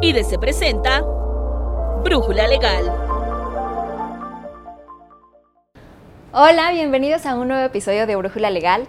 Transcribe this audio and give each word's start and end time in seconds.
y 0.00 0.12
de 0.12 0.24
Se 0.24 0.38
Presenta 0.38 1.02
Brújula 2.02 2.46
Legal. 2.48 2.92
Hola, 6.32 6.72
bienvenidos 6.72 7.26
a 7.26 7.34
un 7.36 7.48
nuevo 7.48 7.64
episodio 7.64 8.06
de 8.06 8.16
Brújula 8.16 8.50
Legal. 8.50 8.86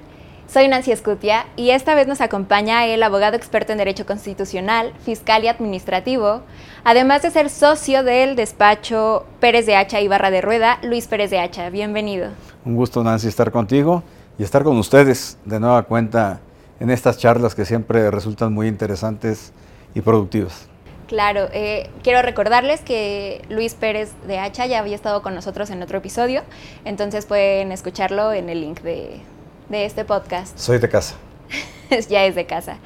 Soy 0.47 0.67
Nancy 0.67 0.91
Escutia 0.91 1.45
y 1.55 1.71
esta 1.71 1.95
vez 1.95 2.07
nos 2.07 2.21
acompaña 2.21 2.85
el 2.85 3.01
abogado 3.01 3.35
experto 3.35 3.71
en 3.71 3.77
Derecho 3.77 4.05
Constitucional, 4.05 4.93
Fiscal 5.03 5.43
y 5.43 5.47
Administrativo, 5.47 6.41
además 6.83 7.21
de 7.21 7.31
ser 7.31 7.49
socio 7.49 8.03
del 8.03 8.35
despacho 8.35 9.25
Pérez 9.39 9.65
de 9.65 9.75
Hacha 9.75 10.01
y 10.01 10.07
Barra 10.07 10.31
de 10.31 10.41
Rueda, 10.41 10.79
Luis 10.83 11.07
Pérez 11.07 11.31
de 11.31 11.39
Hacha. 11.39 11.69
Bienvenido. 11.69 12.29
Un 12.63 12.75
gusto, 12.75 13.03
Nancy, 13.03 13.27
estar 13.27 13.51
contigo 13.51 14.03
y 14.37 14.43
estar 14.43 14.63
con 14.63 14.77
ustedes 14.77 15.37
de 15.45 15.59
nueva 15.59 15.83
cuenta 15.83 16.41
en 16.79 16.89
estas 16.89 17.17
charlas 17.17 17.55
que 17.55 17.65
siempre 17.65 18.11
resultan 18.11 18.53
muy 18.53 18.67
interesantes 18.67 19.53
y 19.93 20.01
productivas. 20.01 20.67
Claro, 21.07 21.49
eh, 21.53 21.89
quiero 22.03 22.21
recordarles 22.21 22.81
que 22.81 23.43
Luis 23.49 23.75
Pérez 23.75 24.11
de 24.27 24.39
Hacha 24.39 24.65
ya 24.65 24.79
había 24.79 24.95
estado 24.95 25.21
con 25.21 25.35
nosotros 25.35 25.69
en 25.69 25.83
otro 25.83 25.99
episodio, 25.99 26.43
entonces 26.83 27.25
pueden 27.25 27.71
escucharlo 27.71 28.33
en 28.33 28.49
el 28.49 28.61
link 28.61 28.81
de, 28.81 29.19
de 29.69 29.85
este 29.85 30.03
podcast. 30.03 30.57
Soy 30.57 30.79
de 30.79 30.89
casa. 30.89 31.15
ya 32.09 32.25
es 32.25 32.33
de 32.33 32.45
casa. 32.45 32.77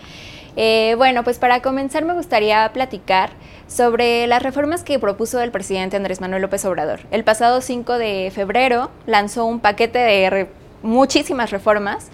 Eh, 0.55 0.95
bueno, 0.97 1.23
pues 1.23 1.39
para 1.39 1.61
comenzar 1.61 2.03
me 2.03 2.13
gustaría 2.13 2.69
platicar 2.73 3.29
sobre 3.67 4.27
las 4.27 4.43
reformas 4.43 4.83
que 4.83 4.99
propuso 4.99 5.41
el 5.41 5.51
presidente 5.51 5.95
Andrés 5.95 6.19
Manuel 6.19 6.41
López 6.41 6.65
Obrador. 6.65 7.01
El 7.11 7.23
pasado 7.23 7.61
5 7.61 7.97
de 7.97 8.31
febrero 8.33 8.91
lanzó 9.05 9.45
un 9.45 9.59
paquete 9.59 9.99
de 9.99 10.47
muchísimas 10.81 11.51
reformas, 11.51 12.07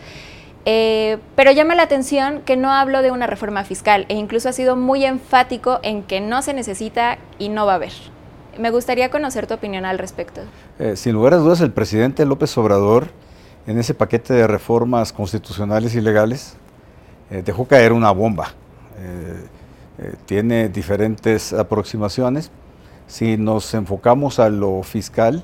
eh, 0.66 1.20
pero 1.36 1.52
llama 1.52 1.76
la 1.76 1.84
atención 1.84 2.42
que 2.42 2.58
no 2.58 2.72
hablo 2.72 3.02
de 3.02 3.12
una 3.12 3.28
reforma 3.28 3.64
fiscal 3.64 4.06
e 4.10 4.16
incluso 4.16 4.50
ha 4.50 4.54
sido 4.54 4.76
muy 4.76 5.06
enfático 5.06 5.80
en 5.84 6.04
que 6.04 6.22
no 6.22 6.42
se 6.42 6.54
necesita 6.54 7.18
y 7.40 7.50
no 7.50 7.66
va 7.66 7.74
a 7.74 7.76
haber. 7.76 7.94
Me 8.58 8.72
gustaría 8.72 9.10
conocer 9.12 9.48
tu 9.48 9.54
opinión 9.54 9.86
al 9.86 10.00
respecto. 10.00 10.42
Eh, 10.80 10.96
sin 10.96 11.14
lugar 11.14 11.34
a 11.34 11.38
dudas, 11.38 11.62
el 11.62 11.72
presidente 11.72 12.26
López 12.26 12.58
Obrador 12.58 13.10
en 13.68 13.80
ese 13.80 13.94
paquete 13.94 14.34
de 14.34 14.48
reformas 14.48 15.12
constitucionales 15.12 15.96
y 15.96 16.02
legales, 16.02 16.56
eh, 17.32 17.42
dejó 17.44 17.66
caer 17.66 17.94
una 17.94 18.12
bomba. 18.12 18.54
Tiene 20.26 20.70
diferentes 20.70 21.54
aproximaciones. 21.54 22.52
Si 23.08 23.38
nos 23.38 23.74
enfocamos 23.74 24.40
a 24.40 24.50
lo 24.50 24.84
fiscal, 24.84 25.44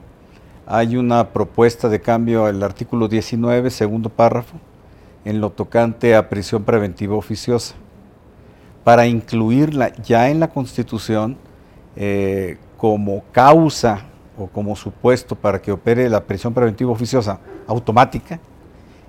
hay 0.66 0.95
una 0.95 1.30
propuesta 1.30 1.90
de 1.90 2.00
cambio 2.00 2.45
al 2.45 2.64
artículo 2.64 3.08
19, 3.08 3.70
segundo 3.70 4.10
párrafo, 4.10 4.58
en 5.25 5.41
lo 5.41 5.52
tocante 5.52 6.16
a 6.16 6.30
prisión 6.30 6.64
preventiva 6.64 7.16
oficiosa, 7.16 7.75
para 8.83 9.05
incluirla 9.08 9.94
ya 10.03 10.30
en 10.30 10.39
la 10.39 10.50
Constitución 10.50 11.38
como 12.77 13.23
causa 13.31 14.05
o 14.38 14.47
como 14.47 14.75
supuesto 14.75 15.36
para 15.36 15.61
que 15.61 15.72
opere 15.72 16.09
la 16.09 16.23
prisión 16.23 16.53
preventiva 16.53 16.92
oficiosa 16.92 17.39
automática, 17.67 18.39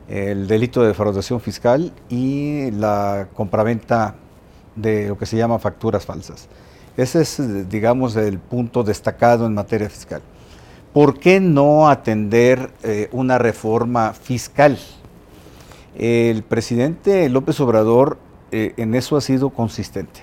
el 0.08 0.46
delito 0.46 0.82
de 0.82 0.88
defraudación 0.88 1.40
fiscal 1.40 1.92
y 2.10 2.70
la 2.72 3.28
compraventa 3.34 4.14
de 4.76 5.08
lo 5.08 5.16
que 5.16 5.26
se 5.26 5.36
llama 5.36 5.58
facturas 5.58 6.04
falsas. 6.04 6.48
Ese 6.96 7.22
es, 7.22 7.70
digamos, 7.70 8.16
el 8.16 8.38
punto 8.38 8.82
destacado 8.82 9.46
en 9.46 9.54
materia 9.54 9.88
fiscal. 9.88 10.20
¿Por 10.92 11.18
qué 11.18 11.40
no 11.40 11.88
atender 11.88 12.70
eh, 12.82 13.08
una 13.12 13.38
reforma 13.38 14.12
fiscal? 14.12 14.78
El 15.94 16.42
presidente 16.42 17.28
López 17.28 17.60
Obrador 17.60 18.18
eh, 18.50 18.74
en 18.76 18.94
eso 18.94 19.16
ha 19.16 19.20
sido 19.20 19.50
consistente. 19.50 20.20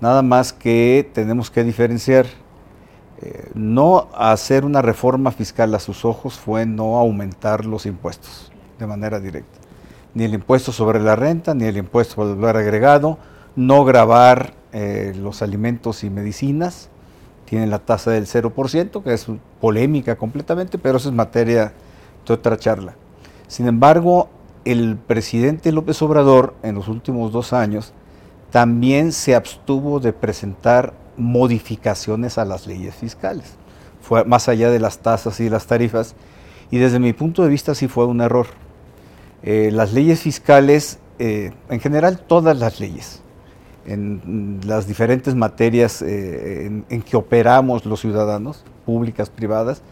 Nada 0.00 0.22
más 0.22 0.52
que 0.52 1.08
tenemos 1.12 1.50
que 1.50 1.64
diferenciar 1.64 2.26
eh, 3.22 3.50
no 3.54 4.08
hacer 4.14 4.64
una 4.64 4.82
reforma 4.82 5.30
fiscal 5.30 5.74
a 5.74 5.78
sus 5.78 6.04
ojos 6.04 6.34
fue 6.34 6.66
no 6.66 6.98
aumentar 6.98 7.64
los 7.64 7.86
impuestos 7.86 8.52
de 8.78 8.86
manera 8.86 9.20
directa. 9.20 9.58
Ni 10.14 10.24
el 10.24 10.34
impuesto 10.34 10.72
sobre 10.72 11.00
la 11.00 11.16
renta, 11.16 11.54
ni 11.54 11.64
el 11.64 11.76
impuesto 11.76 12.16
por 12.16 12.26
el 12.26 12.34
valor 12.34 12.56
agregado, 12.56 13.18
no 13.56 13.84
grabar 13.84 14.54
eh, 14.72 15.12
los 15.16 15.42
alimentos 15.42 16.04
y 16.04 16.10
medicinas, 16.10 16.88
tienen 17.44 17.70
la 17.70 17.78
tasa 17.78 18.10
del 18.10 18.26
0%, 18.26 19.02
que 19.02 19.12
es 19.12 19.26
polémica 19.60 20.16
completamente, 20.16 20.78
pero 20.78 20.98
eso 20.98 21.08
es 21.08 21.14
materia 21.14 21.72
de 22.26 22.34
otra 22.34 22.56
charla. 22.56 22.94
Sin 23.46 23.68
embargo, 23.68 24.28
el 24.64 24.96
presidente 24.96 25.72
López 25.72 26.00
Obrador 26.02 26.54
en 26.62 26.74
los 26.74 26.88
últimos 26.88 27.32
dos 27.32 27.52
años 27.52 27.92
también 28.50 29.12
se 29.12 29.34
abstuvo 29.34 30.00
de 30.00 30.12
presentar 30.12 30.94
modificaciones 31.16 32.38
a 32.38 32.44
las 32.44 32.66
leyes 32.66 32.94
fiscales, 32.94 33.54
fue 34.00 34.24
más 34.24 34.48
allá 34.48 34.70
de 34.70 34.80
las 34.80 34.98
tasas 34.98 35.40
y 35.40 35.48
las 35.48 35.66
tarifas, 35.66 36.14
y 36.70 36.78
desde 36.78 36.98
mi 36.98 37.12
punto 37.12 37.42
de 37.42 37.48
vista 37.48 37.74
sí 37.74 37.88
fue 37.88 38.06
un 38.06 38.20
error. 38.20 38.46
Eh, 39.42 39.70
las 39.72 39.92
leyes 39.92 40.20
fiscales, 40.20 40.98
eh, 41.18 41.52
en 41.68 41.80
general 41.80 42.18
todas 42.18 42.58
las 42.58 42.80
leyes, 42.80 43.22
en 43.86 44.60
las 44.64 44.86
diferentes 44.86 45.34
materias 45.34 46.00
eh, 46.00 46.66
en, 46.66 46.84
en, 46.88 47.02
que 47.02 47.16
operamos 47.16 47.84
los 47.84 48.00
ciudadanos, 48.00 48.64
públicas, 48.86 49.30
privadas, 49.30 49.82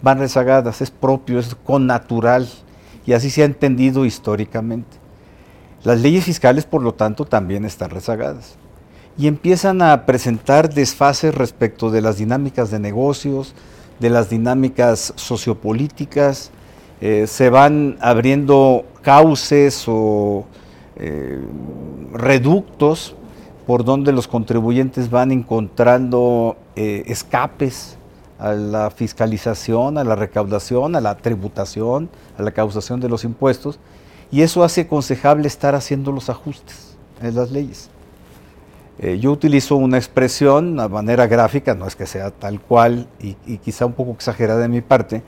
van 0.00 0.18
rezagadas, 0.18 0.80
es 0.80 0.90
propio, 0.90 1.38
es 1.38 1.54
con 1.54 1.86
natural, 1.86 2.48
y 3.06 3.12
así 3.12 3.30
se 3.30 3.42
ha 3.42 3.46
entendido 3.46 4.04
históricamente. 4.04 4.98
Las 5.84 6.00
leyes 6.00 6.24
fiscales, 6.24 6.64
por 6.64 6.82
lo 6.82 6.94
tanto, 6.94 7.24
también 7.24 7.64
están 7.64 7.90
rezagadas 7.90 8.56
y 9.18 9.26
empiezan 9.26 9.82
a 9.82 10.06
presentar 10.06 10.72
desfases 10.72 11.34
respecto 11.34 11.90
de 11.90 12.00
las 12.00 12.16
dinámicas 12.16 12.70
de 12.70 12.78
negocios, 12.78 13.54
de 13.98 14.10
las 14.10 14.30
dinámicas 14.30 15.12
sociopolíticas, 15.16 16.50
eh, 17.00 17.26
se 17.26 17.50
van 17.50 17.98
abriendo 18.00 18.84
cauces 19.02 19.84
o 19.88 20.46
eh, 20.96 21.40
reductos 22.12 23.16
por 23.66 23.84
donde 23.84 24.12
los 24.12 24.28
contribuyentes 24.28 25.10
van 25.10 25.32
encontrando 25.32 26.56
eh, 26.76 27.02
escapes 27.06 27.96
a 28.38 28.52
la 28.52 28.90
fiscalización, 28.90 29.98
a 29.98 30.04
la 30.04 30.16
recaudación, 30.16 30.96
a 30.96 31.00
la 31.00 31.16
tributación, 31.16 32.08
a 32.38 32.42
la 32.42 32.52
causación 32.52 33.00
de 33.00 33.08
los 33.08 33.24
impuestos, 33.24 33.78
y 34.30 34.42
eso 34.42 34.64
hace 34.64 34.82
aconsejable 34.82 35.46
estar 35.46 35.74
haciendo 35.74 36.12
los 36.12 36.30
ajustes 36.30 36.96
en 37.20 37.34
las 37.34 37.50
leyes. 37.50 37.90
Eh, 38.98 39.18
yo 39.18 39.32
utilizo 39.32 39.76
una 39.76 39.98
expresión, 39.98 40.76
de 40.76 40.88
manera 40.88 41.26
gráfica, 41.26 41.74
no 41.74 41.86
es 41.86 41.96
que 41.96 42.06
sea 42.06 42.30
tal 42.30 42.60
cual 42.60 43.08
y, 43.20 43.34
quizá 43.58 43.86
un 43.86 43.94
poco 43.94 44.12
exagerada 44.12 44.60
de 44.60 44.68
mi 44.68 44.80
parte, 44.80 45.22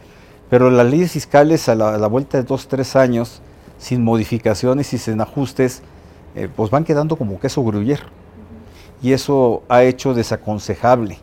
pero 0.49 0.71
las 0.71 0.87
leyes 0.87 1.13
fiscales 1.13 1.69
a 1.69 1.75
la, 1.75 2.07
vuelta 2.07 2.39
de 2.39 2.45
dos, 2.45 2.69
tres 2.69 2.95
años, 2.95 3.41
sin 3.79 4.05
modificaciones 4.05 4.93
y 4.93 4.99
sin 4.99 5.21
ajustes, 5.21 5.83
eh, 6.35 6.49
pues 6.55 6.71
van 6.71 6.85
quedando 6.85 7.17
como 7.17 7.41
queso 7.41 7.65
gruyere. 7.65 8.03
Y 9.03 9.13
eso 9.13 9.63
ha 9.69 9.83
hecho 9.83 10.15
desaconsejable 10.15 11.19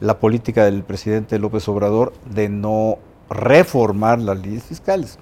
la 0.00 0.18
política 0.18 0.64
del 0.64 0.84
presidente 0.84 1.38
López 1.38 1.68
Obrador 1.68 2.12
de 2.30 2.48
no 2.48 2.98
reformar 3.30 4.18
las 4.18 4.38
leyes 4.38 4.64
fiscales. 4.64 5.18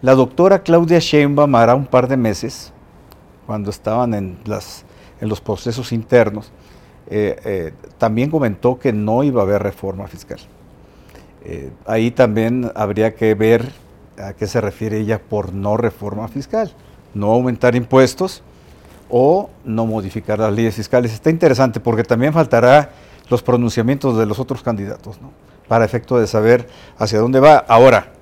La 0.00 0.14
doctora 0.14 0.62
Claudia 0.62 0.98
Sheinbaum 0.98 1.54
hará 1.54 1.74
un 1.74 1.86
par 1.86 2.08
de 2.08 2.16
meses, 2.16 2.72
cuando 3.46 3.70
estaban 3.70 4.14
en 4.14 4.38
los 5.20 5.40
procesos 5.40 5.92
internos, 5.92 6.52
eh, 7.14 7.36
eh, 7.44 7.72
también 7.98 8.30
comentó 8.30 8.78
que 8.78 8.92
no 8.92 9.22
iba 9.22 9.42
a 9.42 9.44
haber 9.44 9.62
reforma 9.62 10.06
fiscal. 10.06 10.38
Eh, 11.44 11.70
ahí 11.86 12.10
también 12.10 12.70
habría 12.74 13.14
que 13.14 13.34
ver 13.34 13.72
a 14.16 14.32
qué 14.32 14.46
se 14.46 14.60
refiere 14.60 14.98
ella 14.98 15.20
por 15.20 15.52
no 15.52 15.76
reforma 15.76 16.28
fiscal. 16.28 16.72
No 17.12 17.32
aumentar 17.32 17.74
impuestos 17.74 18.42
o 19.10 19.50
no 19.64 19.84
modificar 19.84 20.38
las 20.38 20.54
leyes 20.54 20.74
fiscales. 20.74 21.12
Está 21.12 21.28
interesante 21.28 21.80
porque 21.80 22.04
también 22.04 22.32
faltará 22.32 22.92
los 23.28 23.42
pronunciamientos 23.42 24.16
de 24.16 24.24
los 24.24 24.38
otros 24.38 24.62
candidatos, 24.62 25.20
¿no? 25.20 25.32
Para 25.72 25.86
efecto 25.86 26.20
de 26.20 26.26
saber 26.26 26.68
hacia 26.98 27.18
dónde 27.18 27.40
va. 27.40 27.56
Ahora, 27.56 28.12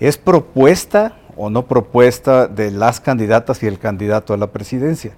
¿es 0.00 0.16
propuesta 0.16 1.18
o 1.36 1.50
no 1.50 1.66
propuesta 1.66 2.46
de 2.46 2.70
las 2.70 2.98
candidatas 2.98 3.62
y 3.62 3.66
el 3.66 3.78
candidato 3.78 4.32
a 4.32 4.38
la 4.38 4.46
presidencia? 4.46 5.12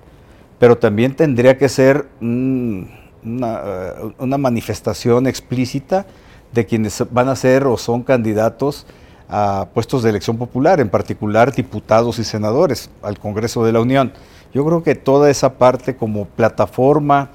pero 0.61 0.77
también 0.77 1.17
tendría 1.17 1.57
que 1.57 1.71
ser 1.71 2.07
una, 2.21 2.87
eh, 3.25 4.13
una, 4.19 4.37
manifestación 4.37 5.27
explícita 5.27 6.05
de 6.53 6.67
quienes 6.67 7.03
van 7.11 7.31
a 7.31 7.35
ser 7.35 7.67
o 7.67 7.79
son 7.79 8.03
candidatos 8.03 8.87
a 9.31 9.69
puestos 9.73 10.03
de 10.03 10.11
elección 10.11 10.37
popular, 10.37 10.79
en 10.81 10.91
particular 10.91 11.55
diputados 11.55 12.19
y 12.19 12.25
senadores 12.25 12.91
al 13.01 13.19
Congreso 13.19 13.65
de 13.65 13.73
la 13.73 13.81
Unión. 13.81 14.13
Yo 14.53 14.67
creo 14.67 14.83
que 14.83 14.95
toda 14.95 15.31
esa 15.31 15.55
parte 15.55 15.97
como 15.97 16.27
plataforma 16.27 17.31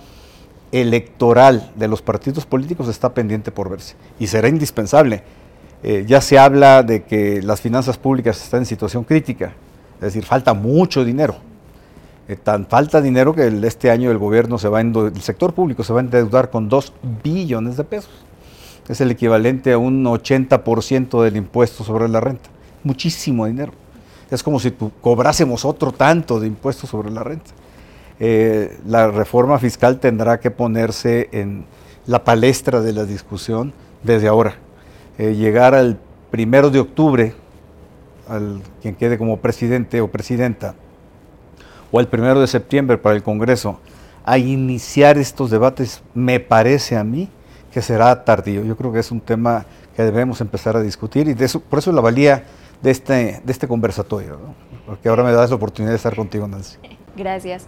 electoral 0.81 1.71
de 1.75 1.87
los 1.87 2.01
partidos 2.01 2.45
políticos 2.45 2.87
está 2.87 3.13
pendiente 3.13 3.51
por 3.51 3.69
verse 3.69 3.95
y 4.19 4.27
será 4.27 4.49
indispensable. 4.49 5.23
Eh, 5.83 6.03
ya 6.07 6.21
se 6.21 6.37
habla 6.37 6.83
de 6.83 7.03
que 7.03 7.41
las 7.41 7.61
finanzas 7.61 7.97
públicas 7.97 8.41
están 8.41 8.61
en 8.61 8.65
situación 8.65 9.03
crítica, 9.03 9.53
es 9.95 10.01
decir, 10.01 10.25
falta 10.25 10.53
mucho 10.53 11.05
dinero 11.05 11.37
Eh, 12.27 12.35
tan 12.35 12.65
falta 12.65 13.01
dinero 13.01 13.35
que 13.35 13.47
este 13.63 13.91
año 13.91 14.09
el 14.09 14.17
gobierno 14.17 14.57
se 14.57 14.67
va 14.67 14.81
el 14.81 15.21
sector 15.21 15.53
público 15.53 15.83
se 15.83 15.93
va 15.93 15.99
a 15.99 16.03
endeudar 16.03 16.49
con 16.49 16.67
2 16.69 16.93
billones 17.23 17.77
de 17.77 17.83
pesos. 17.83 18.13
Es 18.89 18.99
el 18.99 19.11
equivalente 19.11 19.73
a 19.73 19.77
un 19.77 20.03
80% 20.03 21.21
del 21.21 21.37
impuesto 21.37 21.83
sobre 21.83 22.09
la 22.09 22.19
renta. 22.19 22.49
Muchísimo 22.83 23.45
dinero. 23.45 23.73
Es 24.31 24.41
como 24.41 24.59
si 24.59 24.71
cobrásemos 25.01 25.65
otro 25.65 25.91
tanto 25.91 26.39
de 26.39 26.47
impuestos 26.47 26.89
sobre 26.89 27.11
la 27.11 27.23
renta. 27.23 27.51
Eh, 28.19 28.77
la 28.85 29.11
reforma 29.11 29.59
fiscal 29.59 29.99
tendrá 29.99 30.39
que 30.39 30.51
ponerse 30.51 31.29
en 31.31 31.65
la 32.05 32.23
palestra 32.23 32.81
de 32.81 32.93
la 32.93 33.05
discusión 33.05 33.73
desde 34.03 34.27
ahora. 34.27 34.55
Eh, 35.17 35.35
llegar 35.35 35.75
al 35.75 35.97
primero 36.31 36.69
de 36.69 36.79
octubre, 36.79 37.33
al 38.27 38.61
quien 38.81 38.95
quede 38.95 39.17
como 39.17 39.37
presidente 39.37 40.01
o 40.01 40.09
presidenta, 40.09 40.75
o 41.91 41.99
el 41.99 42.07
primero 42.07 42.39
de 42.39 42.47
septiembre 42.47 42.97
para 42.97 43.15
el 43.15 43.23
Congreso, 43.23 43.79
a 44.23 44.37
iniciar 44.37 45.17
estos 45.17 45.51
debates, 45.51 46.01
me 46.13 46.39
parece 46.39 46.97
a 46.97 47.03
mí 47.03 47.29
que 47.71 47.81
será 47.81 48.23
tardío. 48.23 48.63
Yo 48.63 48.75
creo 48.75 48.91
que 48.91 48.99
es 48.99 49.11
un 49.11 49.21
tema 49.21 49.65
que 49.95 50.03
debemos 50.03 50.41
empezar 50.41 50.75
a 50.75 50.81
discutir 50.81 51.27
y 51.27 51.33
de 51.33 51.45
eso, 51.45 51.59
por 51.59 51.79
eso 51.79 51.91
la 51.91 52.01
valía 52.01 52.43
de 52.81 52.91
este, 52.91 53.41
de 53.43 53.51
este 53.51 53.67
conversatorio, 53.67 54.39
porque 54.85 55.09
ahora 55.09 55.23
me 55.23 55.31
das 55.31 55.49
la 55.49 55.55
oportunidad 55.55 55.91
de 55.91 55.97
estar 55.97 56.15
contigo, 56.15 56.47
Nancy. 56.47 56.77
Gracias. 57.15 57.65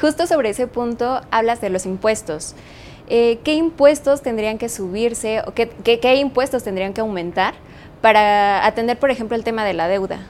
Justo 0.00 0.26
sobre 0.26 0.50
ese 0.50 0.66
punto 0.66 1.20
hablas 1.30 1.60
de 1.60 1.70
los 1.70 1.86
impuestos. 1.86 2.54
Eh, 3.08 3.40
¿Qué 3.42 3.54
impuestos 3.54 4.22
tendrían 4.22 4.58
que 4.58 4.68
subirse 4.68 5.42
o 5.46 5.52
qué, 5.52 5.68
qué 5.68 6.14
impuestos 6.16 6.62
tendrían 6.62 6.92
que 6.92 7.00
aumentar 7.00 7.54
para 8.00 8.64
atender, 8.64 8.98
por 8.98 9.10
ejemplo, 9.10 9.36
el 9.36 9.44
tema 9.44 9.64
de 9.64 9.74
la 9.74 9.88
deuda? 9.88 10.20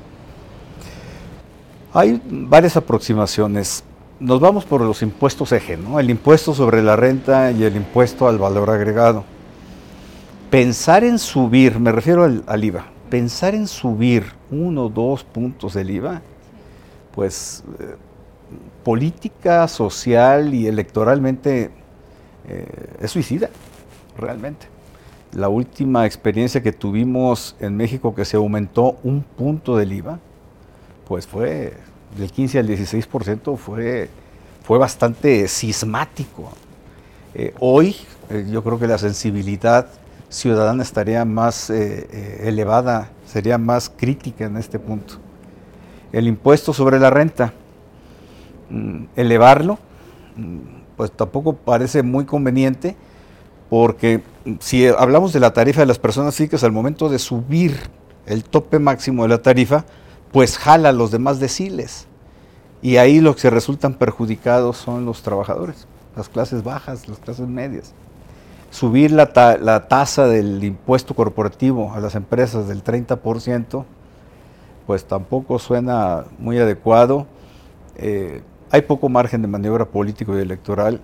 Hay 1.93 2.21
varias 2.25 2.77
aproximaciones. 2.77 3.85
Nos 4.21 4.41
vamos 4.41 4.65
por 4.65 4.81
los 4.81 5.03
impuestos 5.03 5.53
eje, 5.53 5.77
¿no? 5.77 5.99
El 5.99 6.11
impuesto 6.11 6.55
sobre 6.55 6.83
la 6.83 6.95
renta 6.95 7.51
y 7.51 7.65
el 7.65 7.75
impuesto 7.75 8.29
al 8.29 8.39
valor 8.39 8.71
agregado. 8.71 9.25
Pensar 10.51 11.05
en 11.05 11.19
subir, 11.19 11.79
me 11.79 11.93
refiero 11.93 12.25
al, 12.25 12.65
IVA, 12.65 12.87
pensar 13.09 13.55
en 13.55 13.67
subir 13.67 14.33
uno 14.51 14.87
o 14.87 14.89
dos 14.89 15.25
puntos 15.25 15.75
del 15.75 15.91
IVA, 15.91 16.23
pues 17.15 17.63
eh, 17.79 17.97
política, 18.85 19.69
social 19.69 20.55
y 20.55 20.67
electoralmente 20.67 21.71
eh, 22.49 22.67
es 23.01 23.11
suicida, 23.11 23.51
realmente. 24.17 24.67
La 25.33 25.49
última 25.49 26.07
experiencia 26.07 26.63
que 26.63 26.73
tuvimos 26.73 27.55
en 27.61 27.77
México 27.77 28.15
que 28.15 28.25
se 28.25 28.37
aumentó 28.37 28.97
un 29.05 29.23
punto 29.23 29.77
del 29.77 29.93
IVA, 29.93 30.19
pues 31.07 31.27
fue 31.27 31.75
del 32.17 32.33
15 32.33 32.59
al 32.59 32.69
16%, 32.69 33.57
fue, 33.57 34.09
fue 34.65 34.79
bastante 34.79 35.47
sismático. 35.47 36.51
Eh, 37.35 37.55
hoy 37.61 37.95
eh, 38.29 38.47
yo 38.51 38.65
creo 38.65 38.79
que 38.79 38.89
la 38.89 38.99
sensibilidad 38.99 39.87
ciudadana 40.29 40.83
estaría 40.83 41.25
más 41.25 41.71
elevada, 41.71 43.11
sería 43.27 43.59
más 43.59 43.91
crítica 43.91 44.45
en 44.45 44.57
este 44.57 44.79
punto. 44.79 45.15
El 46.13 46.29
impuesto 46.29 46.73
sobre 46.73 47.01
la 47.01 47.11
renta, 47.11 47.53
elevarlo, 49.17 49.79
mm, 50.37 50.59
pues 50.97 51.13
tampoco 51.13 51.55
parece 51.55 52.03
muy 52.03 52.25
conveniente, 52.25 52.97
porque 53.69 54.23
si 54.59 54.87
hablamos 54.87 55.33
de 55.33 55.41
la 55.41 55.53
tarifa 55.53 55.81
de 55.81 55.87
las 55.87 55.99
personas 55.99 56.35
físicas, 56.35 56.65
al 56.65 56.73
momento 56.73 57.09
de 57.09 57.19
subir 57.19 57.77
el 58.27 58.45
tope 58.45 58.79
máximo 58.79 59.23
de 59.23 59.29
la 59.29 59.43
tarifa, 59.43 59.85
pues 60.33 60.59
jala 60.59 60.93
los 60.93 61.11
demás 61.11 61.41
deciles. 61.41 62.07
Y 62.83 62.97
ahí 62.97 63.21
los 63.21 63.37
que 63.37 63.51
resultan 63.51 63.95
perjudicados 63.95 64.77
son 64.77 65.05
los 65.05 65.23
trabajadores, 65.23 65.87
las 66.17 66.29
clases 66.29 66.65
bajas, 66.65 67.09
las 67.09 67.19
clases 67.19 67.47
medias. 67.47 67.93
Subir 68.71 69.11
la, 69.11 69.33
tasa 69.89 70.27
del 70.27 70.63
impuesto 70.63 71.15
corporativo 71.15 71.93
a 71.93 72.01
las 72.01 72.15
empresas 72.15 72.69
del 72.69 72.85
30%, 72.85 73.85
pues 74.87 75.05
tampoco 75.05 75.59
suena 75.59 76.25
muy 76.39 76.59
adecuado. 76.59 77.27
Eh, 77.97 78.43
hay 78.71 78.83
poco 78.83 79.09
margen 79.09 79.43
de 79.43 79.49
maniobra 79.49 79.85
político 79.85 80.37
y 80.37 80.41
electoral. 80.41 81.01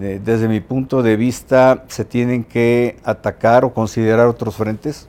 Eh, 0.00 0.20
desde 0.22 0.48
mi 0.48 0.60
punto 0.60 1.02
de 1.02 1.16
vista, 1.16 1.84
se 1.88 2.04
tienen 2.04 2.44
que 2.44 2.96
atacar 3.04 3.64
o 3.64 3.72
considerar 3.72 4.26
otros 4.26 4.56
frentes 4.56 5.08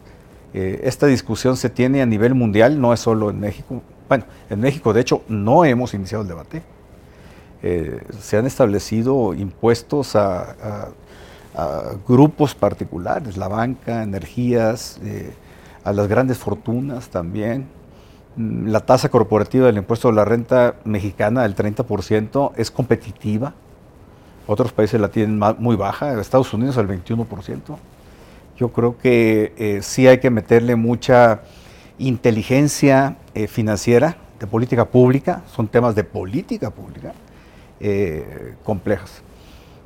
eh, 0.53 0.81
esta 0.83 1.07
discusión 1.07 1.57
se 1.57 1.69
tiene 1.69 2.01
a 2.01 2.05
nivel 2.05 2.33
mundial, 2.33 2.79
no 2.79 2.93
es 2.93 2.99
solo 2.99 3.29
en 3.29 3.39
México. 3.39 3.81
Bueno, 4.07 4.25
en 4.49 4.59
México 4.59 4.93
de 4.93 5.01
hecho 5.01 5.21
no 5.27 5.65
hemos 5.65 5.93
iniciado 5.93 6.23
el 6.23 6.27
debate. 6.27 6.63
Eh, 7.61 8.01
se 8.19 8.37
han 8.37 8.45
establecido 8.45 9.33
impuestos 9.33 10.15
a, 10.15 10.89
grupos 12.07 12.53
particulares, 12.53 13.35
la 13.35 13.47
banca, 13.47 14.03
energías, 14.03 14.99
a 15.83 15.91
las 15.91 16.07
grandes 16.07 16.37
fortunas 16.37 17.09
también. 17.09 17.65
La 18.37 18.81
tasa 18.81 19.09
corporativa 19.09 19.65
del 19.65 19.77
impuesto 19.77 20.09
de 20.09 20.13
la 20.13 20.25
renta 20.25 20.75
mexicana 20.85 21.41
del 21.43 21.55
30% 21.55 22.51
es 22.55 22.69
competitiva. 22.69 23.53
Otros 24.45 24.71
países 24.71 25.01
la 25.01 25.09
tienen 25.09 25.39
muy 25.57 25.75
baja, 25.75 26.19
Estados 26.21 26.53
Unidos 26.53 26.77
al 26.77 26.87
21%. 26.87 27.77
Yo 28.57 28.69
creo 28.69 28.97
que 28.97 29.53
eh, 29.57 29.79
sí 29.81 30.07
hay 30.07 30.19
que 30.19 30.29
meterle 30.29 30.75
mucha 30.75 31.41
inteligencia 31.97 33.17
eh, 33.33 33.47
financiera, 33.47 34.17
de 34.39 34.45
política 34.45 34.85
pública, 34.85 35.41
son 35.55 35.67
temas 35.67 35.95
de 35.95 36.03
política 36.03 36.69
pública 36.69 37.13
eh, 37.79 38.53
complejas. 38.63 39.23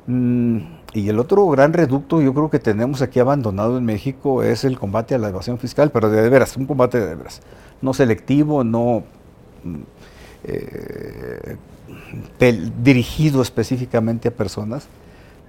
Mm, 0.06 0.58
y 0.94 1.08
el 1.08 1.18
otro 1.18 1.46
gran 1.48 1.72
reducto 1.72 2.20
yo 2.20 2.34
creo 2.34 2.50
que 2.50 2.58
tenemos 2.58 3.02
aquí 3.02 3.20
abandonado 3.20 3.78
en 3.78 3.84
México 3.84 4.42
es 4.42 4.64
el 4.64 4.78
combate 4.78 5.14
a 5.14 5.18
la 5.18 5.28
evasión 5.28 5.58
fiscal, 5.58 5.90
pero 5.90 6.10
de, 6.10 6.28
veras, 6.28 6.56
un 6.56 6.66
combate 6.66 7.00
de, 7.00 7.14
veras, 7.14 7.40
no 7.80 7.94
selectivo, 7.94 8.64
no 8.64 9.04
mm, 9.64 9.82
dirigido 12.82 13.42
específicamente 13.42 14.28
a 14.28 14.30
personas, 14.32 14.88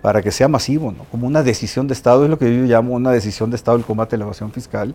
para 0.04 0.22
que 0.22 0.32
sea 0.32 0.50
masivo, 0.50 0.94
como 1.12 1.28
una 1.28 1.44
decisión 1.44 1.88
de 1.88 1.94
Estado, 1.94 2.26
es 2.26 2.30
lo 2.30 2.38
que 2.38 2.54
yo 2.54 2.64
llamo 2.66 2.94
una 2.94 3.12
decisión 3.12 3.50
de 3.50 3.56
Estado 3.56 3.78
el 3.78 3.86
combate 3.86 4.18
a 4.18 4.20
la 4.20 4.26
evasión 4.26 4.52
fiscal, 4.52 4.94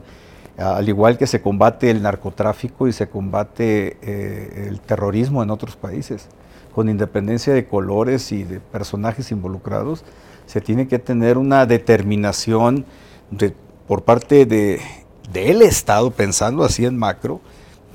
al 0.58 0.86
igual 0.86 1.16
que 1.16 1.26
se 1.26 1.40
combate 1.40 1.90
el 1.90 2.02
narcotráfico 2.02 2.88
y 2.88 2.92
se 2.92 3.08
combate 3.08 3.96
eh, 4.02 4.66
el 4.68 4.80
terrorismo 4.80 5.42
en 5.42 5.50
otros 5.50 5.76
países, 5.76 6.28
con 6.78 6.88
independencia 6.88 7.52
de 7.52 7.66
colores 7.66 8.30
y 8.30 8.44
de 8.44 8.60
personajes 8.60 9.32
involucrados, 9.32 10.04
se 10.46 10.60
tiene 10.60 10.86
que 10.86 11.00
tener 11.00 11.36
una 11.36 11.66
determinación 11.66 12.84
de, 13.32 13.52
por 13.88 14.04
parte 14.04 14.46
de, 14.46 14.80
del 15.32 15.62
Estado, 15.62 16.12
pensando 16.12 16.62
así 16.62 16.86
en 16.86 16.96
macro, 16.96 17.40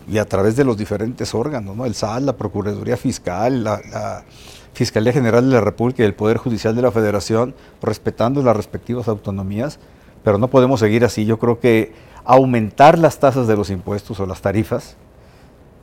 y 0.06 0.18
a 0.18 0.26
través 0.26 0.58
de 0.58 0.66
los 0.66 0.76
diferentes 0.76 1.34
órganos, 1.34 1.78
¿no? 1.78 1.86
el 1.86 1.96
SAL, 1.96 2.26
la 2.26 2.36
Procuraduría 2.36 2.98
Fiscal, 2.98 3.64
la 3.64 4.26
Fiscalía 4.74 5.14
General 5.14 5.48
de 5.48 5.56
la 5.56 5.62
República 5.62 6.04
y 6.04 6.06
el 6.06 6.14
Poder 6.14 6.36
Judicial 6.36 6.76
de 6.76 6.82
la 6.82 6.92
Federación, 6.92 7.56
respetando 7.82 8.44
las 8.44 8.58
respectivas 8.58 9.08
autonomías, 9.08 9.80
pero 10.26 10.38
no 10.38 10.50
podemos 10.50 10.82
seguir 10.82 11.06
así. 11.06 11.24
Yo 11.24 11.40
creo 11.40 11.58
que 11.58 11.94
aumentar 12.26 13.00
las 13.00 13.18
tasas 13.18 13.48
de 13.48 13.56
los 13.56 13.70
impuestos 13.70 14.20
o 14.20 14.26
las 14.26 14.42
tarifas, 14.42 14.98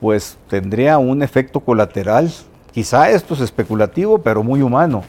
pues 0.02 0.36
tendría 0.50 0.98
un 0.98 1.22
efecto 1.22 1.60
colateral. 1.60 2.30
Quizá 2.72 3.10
esto 3.10 3.34
es 3.34 3.40
especulativo, 3.40 4.18
pero 4.18 4.42
muy 4.42 4.62
humano. 4.62 5.02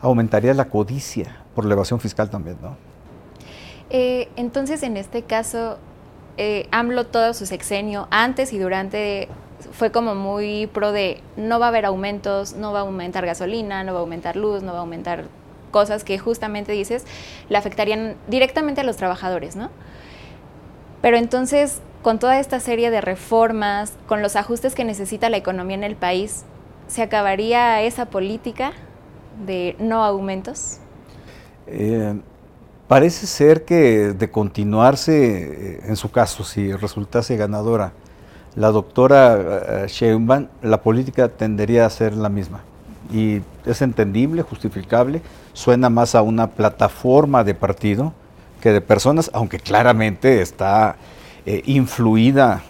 Aumentaría 0.00 0.52
la 0.54 0.66
codicia 0.66 1.36
por 1.54 1.64
elevación 1.64 1.98
fiscal 2.00 2.28
también, 2.28 2.58
¿no? 2.60 2.76
Eh, 3.88 4.28
entonces, 4.36 4.82
en 4.82 4.96
este 4.96 5.22
caso, 5.22 5.78
eh, 6.36 6.68
AMLO 6.70 7.06
todo 7.06 7.32
su 7.32 7.46
sexenio, 7.46 8.08
antes 8.10 8.52
y 8.52 8.58
durante 8.58 9.28
fue 9.72 9.90
como 9.90 10.14
muy 10.14 10.66
pro 10.66 10.92
de 10.92 11.22
no 11.36 11.58
va 11.58 11.66
a 11.66 11.68
haber 11.70 11.86
aumentos, 11.86 12.54
no 12.54 12.72
va 12.72 12.80
a 12.80 12.82
aumentar 12.82 13.24
gasolina, 13.24 13.84
no 13.84 13.94
va 13.94 14.00
a 14.00 14.02
aumentar 14.02 14.36
luz, 14.36 14.62
no 14.62 14.72
va 14.72 14.78
a 14.78 14.80
aumentar 14.82 15.24
cosas 15.70 16.04
que 16.04 16.18
justamente 16.18 16.72
dices 16.72 17.04
le 17.48 17.58
afectarían 17.58 18.16
directamente 18.28 18.82
a 18.82 18.84
los 18.84 18.96
trabajadores, 18.96 19.56
¿no? 19.56 19.70
Pero 21.00 21.16
entonces, 21.16 21.80
con 22.02 22.18
toda 22.18 22.38
esta 22.38 22.60
serie 22.60 22.90
de 22.90 23.00
reformas, 23.00 23.94
con 24.06 24.22
los 24.22 24.36
ajustes 24.36 24.74
que 24.74 24.84
necesita 24.84 25.30
la 25.30 25.36
economía 25.36 25.76
en 25.76 25.84
el 25.84 25.96
país, 25.96 26.44
¿se 26.88 27.02
acabaría 27.02 27.82
esa 27.82 28.06
política 28.06 28.72
de 29.44 29.76
no 29.78 30.04
aumentos? 30.04 30.78
Eh, 31.66 32.14
parece 32.88 33.26
ser 33.26 33.64
que 33.64 34.12
de 34.12 34.30
continuarse, 34.30 35.76
eh, 35.76 35.80
en 35.84 35.96
su 35.96 36.10
caso, 36.10 36.44
si 36.44 36.72
resultase 36.72 37.36
ganadora, 37.36 37.92
la 38.54 38.70
doctora 38.70 39.84
eh, 39.84 39.86
Sheinbaum, 39.88 40.48
la 40.62 40.80
política 40.80 41.28
tendería 41.28 41.84
a 41.86 41.90
ser 41.90 42.14
la 42.14 42.28
misma. 42.28 42.62
Y 43.12 43.42
es 43.64 43.82
entendible, 43.82 44.42
justificable, 44.42 45.22
suena 45.52 45.90
más 45.90 46.14
a 46.14 46.22
una 46.22 46.48
plataforma 46.48 47.44
de 47.44 47.54
partido 47.54 48.12
que 48.60 48.72
de 48.72 48.80
personas, 48.80 49.30
aunque 49.32 49.60
claramente 49.60 50.40
está 50.40 50.96
influida 51.66 52.62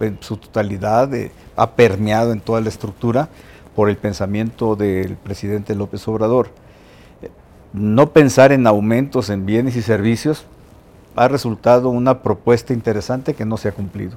en 0.00 0.18
su 0.20 0.36
totalidad, 0.36 1.08
ha 1.56 1.70
permeado 1.70 2.32
en 2.32 2.40
toda 2.40 2.60
la 2.60 2.68
estructura 2.68 3.30
por 3.74 3.88
el 3.88 3.96
pensamiento 3.96 4.76
del 4.76 5.16
presidente 5.16 5.74
López 5.74 6.06
Obrador. 6.08 6.50
No 7.72 8.10
pensar 8.10 8.52
en 8.52 8.66
aumentos 8.66 9.30
en 9.30 9.46
bienes 9.46 9.76
y 9.76 9.82
servicios 9.82 10.46
ha 11.16 11.28
resultado 11.28 11.88
una 11.88 12.22
propuesta 12.22 12.72
interesante 12.72 13.34
que 13.34 13.44
no 13.44 13.56
se 13.56 13.68
ha 13.68 13.72
cumplido. 13.72 14.16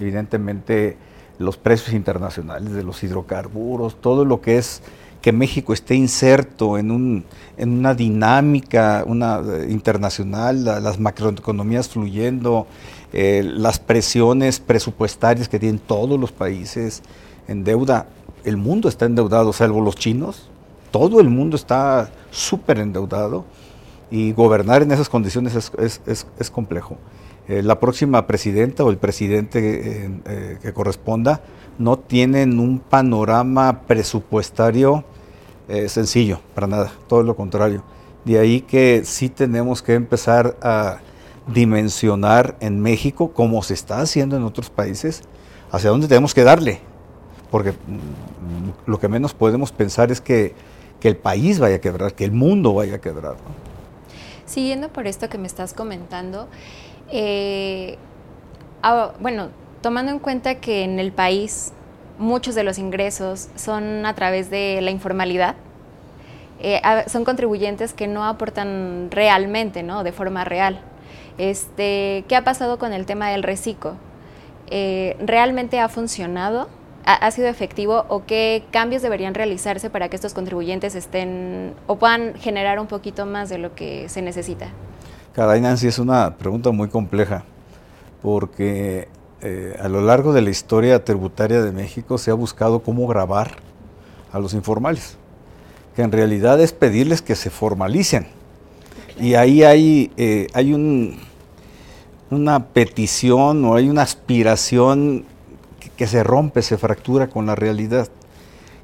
Evidentemente, 0.00 0.96
los 1.38 1.56
precios 1.56 1.94
internacionales 1.94 2.72
de 2.72 2.82
los 2.82 3.02
hidrocarburos, 3.02 4.00
todo 4.00 4.24
lo 4.24 4.40
que 4.40 4.58
es 4.58 4.82
que 5.20 5.32
México 5.32 5.72
esté 5.72 5.94
inserto 5.94 6.78
en, 6.78 6.90
un, 6.90 7.24
en 7.56 7.78
una 7.78 7.94
dinámica 7.94 9.04
eh, 9.04 9.66
internacional, 9.68 10.64
las 10.64 10.98
macroeconomías 11.00 11.88
fluyendo, 11.88 12.66
eh, 13.12 13.42
las 13.44 13.78
presiones 13.80 14.60
presupuestarias 14.60 15.48
que 15.48 15.58
tienen 15.58 15.80
todos 15.80 16.18
los 16.18 16.30
países 16.30 17.02
en 17.48 17.64
deuda. 17.64 18.06
El 18.44 18.56
mundo 18.56 18.88
está 18.88 19.06
endeudado, 19.06 19.52
salvo 19.52 19.80
los 19.80 19.96
chinos. 19.96 20.48
Todo 20.90 21.20
el 21.20 21.28
mundo 21.28 21.56
está 21.56 22.10
súper 22.30 22.78
endeudado 22.78 23.44
y 24.10 24.32
gobernar 24.32 24.82
en 24.82 24.92
esas 24.92 25.08
condiciones 25.08 25.54
es, 25.76 26.50
complejo. 26.50 26.96
Eh, 27.46 27.62
la 27.62 27.78
próxima 27.80 28.26
presidenta 28.26 28.84
o 28.84 28.90
el 28.90 28.96
presidente 28.96 30.58
que 30.62 30.72
corresponda 30.72 31.42
no 31.78 31.98
tienen 31.98 32.58
un 32.58 32.78
panorama 32.78 33.82
presupuestario 33.86 35.04
eh, 35.68 35.90
sencillo, 35.90 36.40
para 36.54 36.66
nada, 36.66 36.92
todo 37.08 37.22
lo 37.22 37.36
contrario. 37.36 37.82
De 38.24 38.38
ahí 38.38 38.62
que 38.62 39.02
sí 39.04 39.28
tenemos 39.28 39.82
que 39.82 39.94
empezar 39.94 40.56
a 40.62 41.00
dimensionar 41.46 42.56
en 42.60 42.80
México, 42.80 43.32
como 43.32 43.62
se 43.62 43.74
está 43.74 44.00
haciendo 44.00 44.36
en 44.36 44.44
otros 44.44 44.70
países, 44.70 45.22
hacia 45.70 45.90
dónde 45.90 46.08
tenemos 46.08 46.32
que 46.32 46.42
darle. 46.42 46.80
Porque 47.50 47.72
mm, 47.72 47.74
lo 48.86 48.98
que 48.98 49.08
menos 49.08 49.34
podemos 49.34 49.72
pensar 49.72 50.10
es 50.10 50.20
que, 50.20 50.54
el 51.02 51.16
país 51.16 51.60
vaya 51.60 51.76
a 51.76 51.78
quebrar, 51.78 52.12
que 52.12 52.24
el 52.24 52.32
mundo 52.32 52.74
vaya 52.74 52.96
a 52.96 52.98
quebrar. 52.98 53.36
Siguiendo 54.46 54.88
por 54.88 55.06
esto 55.06 55.28
que 55.28 55.38
me 55.38 55.46
estás 55.46 55.72
comentando, 55.72 56.48
eh, 57.10 57.96
ah, 58.82 59.12
bueno, 59.20 59.50
tomando 59.80 60.10
en 60.10 60.18
cuenta 60.18 60.56
que 60.56 60.82
en 60.82 60.98
el 60.98 61.12
país 61.12 61.72
muchos 62.18 62.54
de 62.56 62.64
los 62.64 62.78
ingresos 62.78 63.48
son 63.54 64.04
a 64.04 64.14
través 64.14 64.50
de 64.50 64.80
la 64.82 64.90
informalidad, 64.90 65.54
eh, 66.60 66.80
son 67.06 67.24
contribuyentes 67.24 67.92
que 67.92 68.08
no 68.08 68.24
aportan 68.24 69.08
realmente, 69.10 69.82
¿no? 69.82 70.02
De 70.02 70.12
forma 70.12 70.44
real. 70.44 70.80
Este, 71.38 72.24
¿Qué 72.28 72.34
ha 72.34 72.42
pasado 72.42 72.78
con 72.78 72.92
el 72.92 73.06
tema 73.06 73.30
del 73.30 73.44
reciclo? 73.44 73.94
Eh, 74.70 75.16
¿Realmente 75.20 75.78
ha 75.78 75.88
funcionado? 75.88 76.68
¿Ha, 77.10 77.30
sido 77.30 77.48
efectivo? 77.48 78.04
¿O 78.08 78.26
qué 78.26 78.64
cambios 78.70 79.00
deberían 79.00 79.32
realizarse 79.32 79.88
para 79.88 80.10
que 80.10 80.16
estos 80.16 80.34
contribuyentes 80.34 80.94
estén 80.94 81.72
o 81.86 81.96
puedan 81.96 82.34
generar 82.34 82.78
un 82.78 82.86
poquito 82.86 83.24
más 83.24 83.48
de 83.48 83.56
lo 83.56 83.74
que 83.74 84.10
se 84.10 84.20
necesita? 84.20 84.68
Caray, 85.32 85.62
Nancy, 85.62 85.86
es 85.86 85.98
una 85.98 86.36
pregunta 86.36 86.70
muy 86.70 86.88
compleja, 86.88 87.44
porque 88.20 89.08
eh, 89.40 89.74
a 89.80 89.88
lo 89.88 90.02
largo 90.02 90.34
de 90.34 90.42
la 90.42 90.50
historia 90.50 91.02
tributaria 91.02 91.62
de 91.62 91.72
México 91.72 92.18
se 92.18 92.30
ha 92.30 92.34
buscado 92.34 92.80
cómo 92.80 93.06
grabar 93.06 93.52
a 94.30 94.38
los 94.38 94.52
informales, 94.52 95.16
que 95.96 96.02
en 96.02 96.12
realidad 96.12 96.60
es 96.60 96.74
pedirles 96.74 97.22
que 97.22 97.36
se 97.36 97.48
formalicen. 97.48 98.26
Y 99.18 99.32
ahí 99.32 99.64
hay, 99.64 100.12
eh, 100.18 100.48
hay 100.52 100.74
un, 100.74 101.18
una 102.30 102.66
petición 102.66 103.64
o 103.64 103.76
hay 103.76 103.88
una 103.88 104.02
aspiración 104.02 105.24
que, 105.98 106.06
se 106.06 106.22
rompe, 106.22 106.62
se 106.62 106.78
fractura 106.78 107.28
con 107.28 107.44
la 107.44 107.56
realidad. 107.56 108.08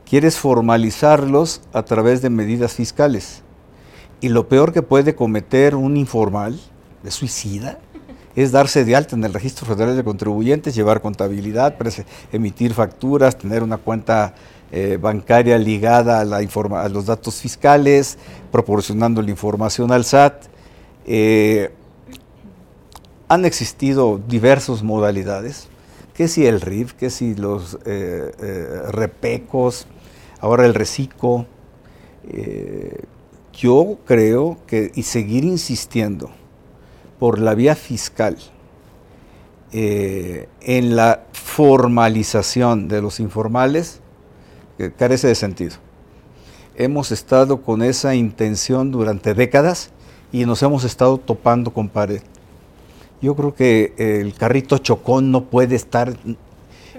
Quieres 0.04 0.36
formalizarlos 0.36 1.62
a 1.72 1.84
través 1.84 2.20
de 2.20 2.28
medidas 2.28 2.74
fiscales. 2.74 3.42
Y 4.20 4.28
lo 4.28 4.48
peor 4.48 4.72
que 4.72 4.82
puede 4.82 5.14
cometer 5.14 5.76
un 5.76 5.96
informal, 5.96 6.60
de 7.02 7.10
suicida, 7.10 7.78
es 8.34 8.50
darse 8.50 8.84
de 8.84 8.96
alta 8.96 9.14
en 9.14 9.22
el 9.22 9.32
Registro 9.32 9.64
Federal 9.64 9.96
de 9.96 10.02
Contribuyentes, 10.02 10.74
llevar 10.74 11.00
contabilidad, 11.00 11.76
emitir 12.32 12.74
facturas, 12.74 13.38
tener 13.38 13.62
una 13.62 13.76
cuenta 13.76 14.34
eh, 14.72 14.98
bancaria 15.00 15.56
ligada 15.56 16.18
a, 16.18 16.24
la 16.24 16.38
a, 16.38 16.88
los 16.88 17.06
datos 17.06 17.36
fiscales, 17.36 18.18
proporcionando 18.50 19.22
la 19.22 19.30
información 19.30 19.92
al 19.92 20.04
SAT. 20.04 20.46
Eh, 21.06 21.70
han 23.28 23.44
existido 23.44 24.20
diversas 24.26 24.82
modalidades, 24.82 25.68
que 26.14 26.28
si 26.28 26.46
el 26.46 26.60
RIF, 26.60 26.92
que 26.92 27.10
si 27.10 27.34
los 27.34 27.78
eh, 27.84 28.32
repecos, 28.90 29.86
ahora 30.40 30.64
el 30.66 30.74
reciclo. 30.74 31.46
yo 33.52 33.98
creo 34.06 34.56
que, 34.66 34.90
y 34.94 35.02
seguir 35.02 35.44
insistiendo, 35.44 36.30
por 37.18 37.38
la 37.38 37.54
vía 37.54 37.74
fiscal 37.74 38.36
eh, 39.72 40.48
en 40.60 40.96
la 40.96 41.24
formalización 41.32 42.88
de 42.88 43.02
los 43.02 43.20
informales 43.20 44.00
carece 44.96 45.28
de 45.28 45.34
sentido. 45.34 45.76
Hemos 46.76 47.12
estado 47.12 47.62
con 47.62 47.82
esa 47.82 48.16
intención 48.16 48.90
durante 48.90 49.32
décadas 49.34 49.90
y 50.32 50.44
nos 50.44 50.62
hemos 50.64 50.82
estado 50.82 51.18
topando 51.18 51.72
con 51.72 51.88
pared. 51.88 52.20
Yo 53.24 53.34
creo 53.34 53.54
que 53.54 53.94
el 53.96 54.34
carrito 54.34 54.76
chocón 54.76 55.30
no 55.30 55.46
puede 55.46 55.76
estar 55.76 56.14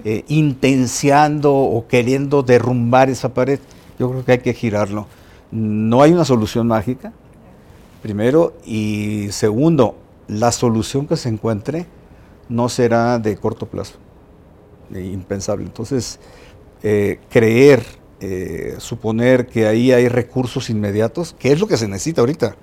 eh, 0.03 0.23
intenciando 0.27 1.53
o 1.53 1.87
queriendo 1.87 2.41
derrumbar 2.41 3.11
esa 3.11 3.31
pared. 3.31 3.59
Yo 3.99 4.09
creo 4.09 4.25
que 4.25 4.31
hay 4.31 4.37
que 4.39 4.55
girarlo. 4.55 5.05
No 5.51 6.01
hay 6.01 6.13
una 6.13 6.25
solución 6.25 6.65
mágica, 6.65 7.13
primero, 8.01 8.55
y 8.65 9.27
segundo, 9.29 9.97
la 10.27 10.51
solución 10.51 11.05
que 11.05 11.15
se 11.15 11.29
encuentre 11.29 11.85
no 12.49 12.69
será 12.69 13.19
de 13.19 13.37
corto 13.37 13.67
plazo, 13.67 13.93
impensable. 14.95 15.63
Entonces, 15.63 16.19
eh, 16.81 17.19
creer, 17.29 17.85
eh, 18.19 18.77
suponer 18.79 19.45
que 19.45 19.67
ahí 19.67 19.91
hay 19.91 20.07
recursos 20.07 20.71
inmediatos, 20.71 21.35
que 21.37 21.51
es 21.51 21.59
lo 21.59 21.67
que 21.67 21.77
se 21.77 21.87
necesita 21.87 22.21
ahorita. 22.21 22.55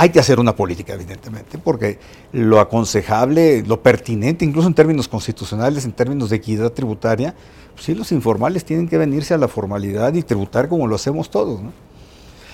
Hay 0.00 0.08
que 0.08 0.18
hacer 0.18 0.40
una 0.40 0.56
política, 0.56 0.94
evidentemente, 0.94 1.58
porque 1.58 1.98
lo 2.32 2.58
aconsejable, 2.58 3.62
lo 3.66 3.82
pertinente, 3.82 4.46
incluso 4.46 4.66
en 4.66 4.72
términos 4.72 5.06
constitucionales, 5.08 5.84
en 5.84 5.92
términos 5.92 6.30
de 6.30 6.36
equidad 6.36 6.72
tributaria, 6.72 7.34
pues 7.74 7.84
sí, 7.84 7.94
los 7.94 8.10
informales 8.10 8.64
tienen 8.64 8.88
que 8.88 8.96
venirse 8.96 9.34
a 9.34 9.36
la 9.36 9.46
formalidad 9.46 10.14
y 10.14 10.22
tributar 10.22 10.70
como 10.70 10.86
lo 10.86 10.94
hacemos 10.94 11.28
todos. 11.28 11.60
¿no? 11.60 11.70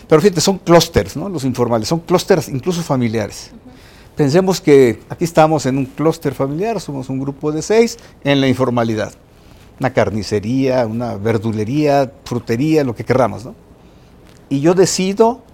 Pero 0.08 0.20
fíjate, 0.20 0.40
son 0.40 0.58
clústeres, 0.58 1.16
¿no? 1.16 1.28
Los 1.28 1.44
informales, 1.44 1.86
son 1.86 2.00
clústeres 2.00 2.48
incluso 2.48 2.82
familiares. 2.82 3.52
Pensemos 4.16 4.60
que 4.60 4.98
aquí 5.08 5.22
estamos 5.22 5.66
en 5.66 5.78
un 5.78 5.86
clúster 5.86 6.34
familiar, 6.34 6.80
somos 6.80 7.08
un 7.08 7.20
grupo 7.20 7.52
de 7.52 7.62
seis 7.62 7.96
en 8.24 8.40
la 8.40 8.48
informalidad. 8.48 9.12
Una 9.78 9.92
carnicería, 9.92 10.84
una 10.84 11.14
verdulería, 11.14 12.10
frutería, 12.24 12.82
lo 12.82 12.96
que 12.96 13.04
querramos, 13.04 13.44
¿no? 13.44 13.54
Y 14.48 14.58
yo 14.58 14.74
decido 14.74 15.45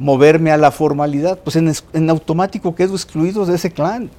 moverme 0.00 0.50
a 0.50 0.56
la 0.56 0.70
formalidad, 0.70 1.38
pues 1.40 1.56
en, 1.56 2.10
automático 2.10 2.74
quedo 2.74 2.94
excluido 2.94 3.44
de 3.44 3.54
ese 3.54 3.70
clan. 3.70 4.10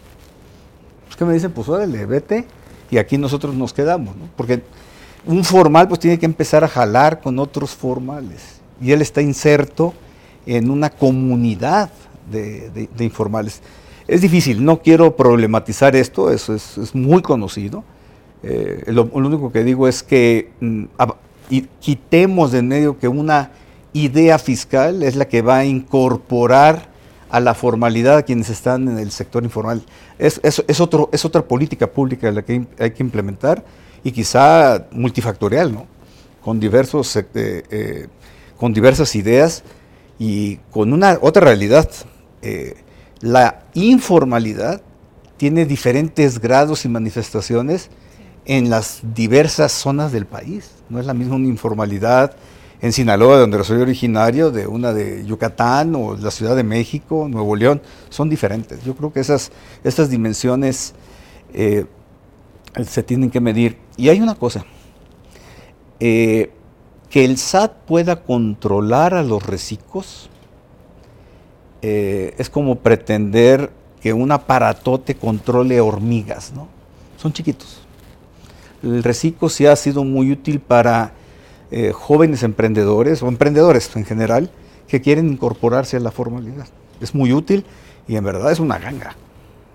Es 1.10 1.16
que 1.16 1.26
me 1.26 1.34
dicen, 1.34 1.52
pues 1.52 1.68
órale, 1.68 2.06
vete, 2.06 2.46
y 2.92 3.00
aquí 3.00 3.18
nosotros 3.18 3.56
nos 3.56 3.74
quedamos, 3.74 4.16
¿no? 4.16 4.30
Porque 4.38 4.62
un 5.26 5.44
formal 5.44 5.88
pues 5.88 6.00
tiene 6.00 6.20
que 6.20 6.26
empezar 6.28 6.64
a 6.64 6.68
jalar 6.68 7.20
con 7.20 7.40
otros 7.40 7.72
formales 7.72 8.62
y 8.80 8.92
él 8.92 9.02
está 9.02 9.22
inserto 9.22 9.94
en 10.46 10.70
una 10.70 10.92
comunidad 10.92 11.90
de, 12.32 12.88
informales. 13.00 13.62
Es 14.08 14.22
difícil, 14.22 14.64
no 14.64 14.82
quiero 14.82 15.16
problematizar 15.16 15.96
esto, 15.96 16.32
eso 16.32 16.54
es, 16.54 16.94
muy 16.94 17.24
conocido. 17.24 17.84
Eh, 18.44 18.84
lo, 18.88 19.06
único 19.06 19.52
que 19.52 19.64
digo 19.64 19.88
es 19.88 20.04
que 20.04 20.52
mm, 20.60 20.84
quitemos 21.80 22.52
de 22.52 22.60
en 22.60 22.68
medio 22.68 23.00
que 23.00 23.08
una 23.08 23.52
idea 23.94 24.40
fiscal 24.40 25.04
es 25.04 25.16
la 25.16 25.28
que 25.28 25.42
va 25.42 25.58
a 25.58 25.66
incorporar 25.66 26.90
a 27.30 27.40
la 27.40 27.54
formalidad 27.54 28.18
a 28.18 28.24
quienes 28.24 28.50
están 28.50 28.88
en 28.88 29.00
el 29.00 29.12
sector 29.12 29.44
informal. 29.44 29.84
Es, 30.20 30.40
es, 30.44 30.80
otro, 30.80 31.10
es 31.14 31.24
otra 31.24 31.44
política 31.44 31.88
pública 31.88 32.30
la 32.32 32.42
que 32.42 32.66
hay 32.78 32.92
que 32.92 33.04
implementar 33.04 33.64
y 34.04 34.12
quizá 34.12 34.88
multifactorial, 34.92 35.74
¿no? 35.74 35.88
con 36.44 36.60
diversos 36.60 37.16
eh, 37.16 37.26
eh, 37.34 38.08
con 38.58 38.74
diversas 38.74 39.16
ideas 39.16 39.64
y 40.20 40.58
con 40.72 40.94
una 40.94 41.18
otra 41.22 41.44
realidad. 41.44 41.90
Eh, 42.42 42.76
la 43.22 43.64
informalidad 43.74 44.82
tiene 45.38 45.66
diferentes 45.66 46.40
grados 46.40 46.86
y 46.86 46.90
manifestaciones 46.90 47.90
en 48.46 48.70
las 48.70 49.00
diversas 49.16 49.72
zonas 49.72 50.12
del 50.12 50.26
país. 50.26 50.72
No 50.90 51.00
es 51.00 51.06
la 51.06 51.14
misma 51.14 51.36
una 51.36 51.48
informalidad 51.48 52.36
en 52.82 52.92
Sinaloa, 52.92 53.36
de 53.36 53.42
donde 53.42 53.64
soy 53.64 53.80
originario, 53.82 54.52
de 54.52 54.66
una 54.66 54.94
de 54.94 55.24
Yucatán 55.26 55.94
o 55.96 56.16
la 56.16 56.32
Ciudad 56.32 56.56
de 56.56 56.64
México, 56.64 57.28
Nuevo 57.30 57.56
León, 57.56 57.82
son 58.10 58.30
diferentes. 58.30 58.84
Yo 58.84 58.96
creo 58.96 59.14
que 59.14 59.20
esas, 59.20 59.52
dimensiones 60.10 60.94
eh, 61.54 61.86
se 62.84 63.04
tienen 63.04 63.30
que 63.30 63.40
medir. 63.40 63.78
Y 63.98 64.10
hay 64.10 64.20
una 64.20 64.36
cosa, 64.36 64.66
eh, 66.00 66.52
que 67.10 67.26
el 67.26 67.38
SAT 67.38 67.74
pueda 67.86 68.24
controlar 68.24 69.14
a 69.14 69.22
los 69.22 69.46
recicos 69.46 70.30
eh, 71.82 72.36
es 72.38 72.50
como 72.50 72.76
pretender 72.76 73.72
que 74.02 74.14
un 74.14 74.32
aparatote 74.32 75.16
controle 75.16 75.82
hormigas, 75.82 76.54
¿no? 76.54 76.68
Son 77.18 77.34
chiquitos. 77.34 77.80
El 78.84 79.04
reciclo 79.04 79.50
sí 79.50 79.66
ha 79.66 79.76
sido 79.76 80.04
muy 80.04 80.32
útil 80.32 80.60
para 80.60 81.14
eh, 81.72 81.92
jóvenes 81.94 82.44
emprendedores 82.44 83.24
o 83.24 83.28
emprendedores 83.28 83.96
en 83.96 84.06
general 84.06 84.52
que 84.88 85.02
quieren 85.02 85.30
incorporarse 85.30 85.98
a 85.98 86.00
la 86.02 86.12
formalidad. 86.12 86.68
Es 87.00 87.16
muy 87.16 87.32
útil 87.32 87.66
y 88.08 88.18
en 88.18 88.24
verdad 88.24 88.52
es 88.52 88.60
una 88.60 88.78
ganga. 88.78 89.16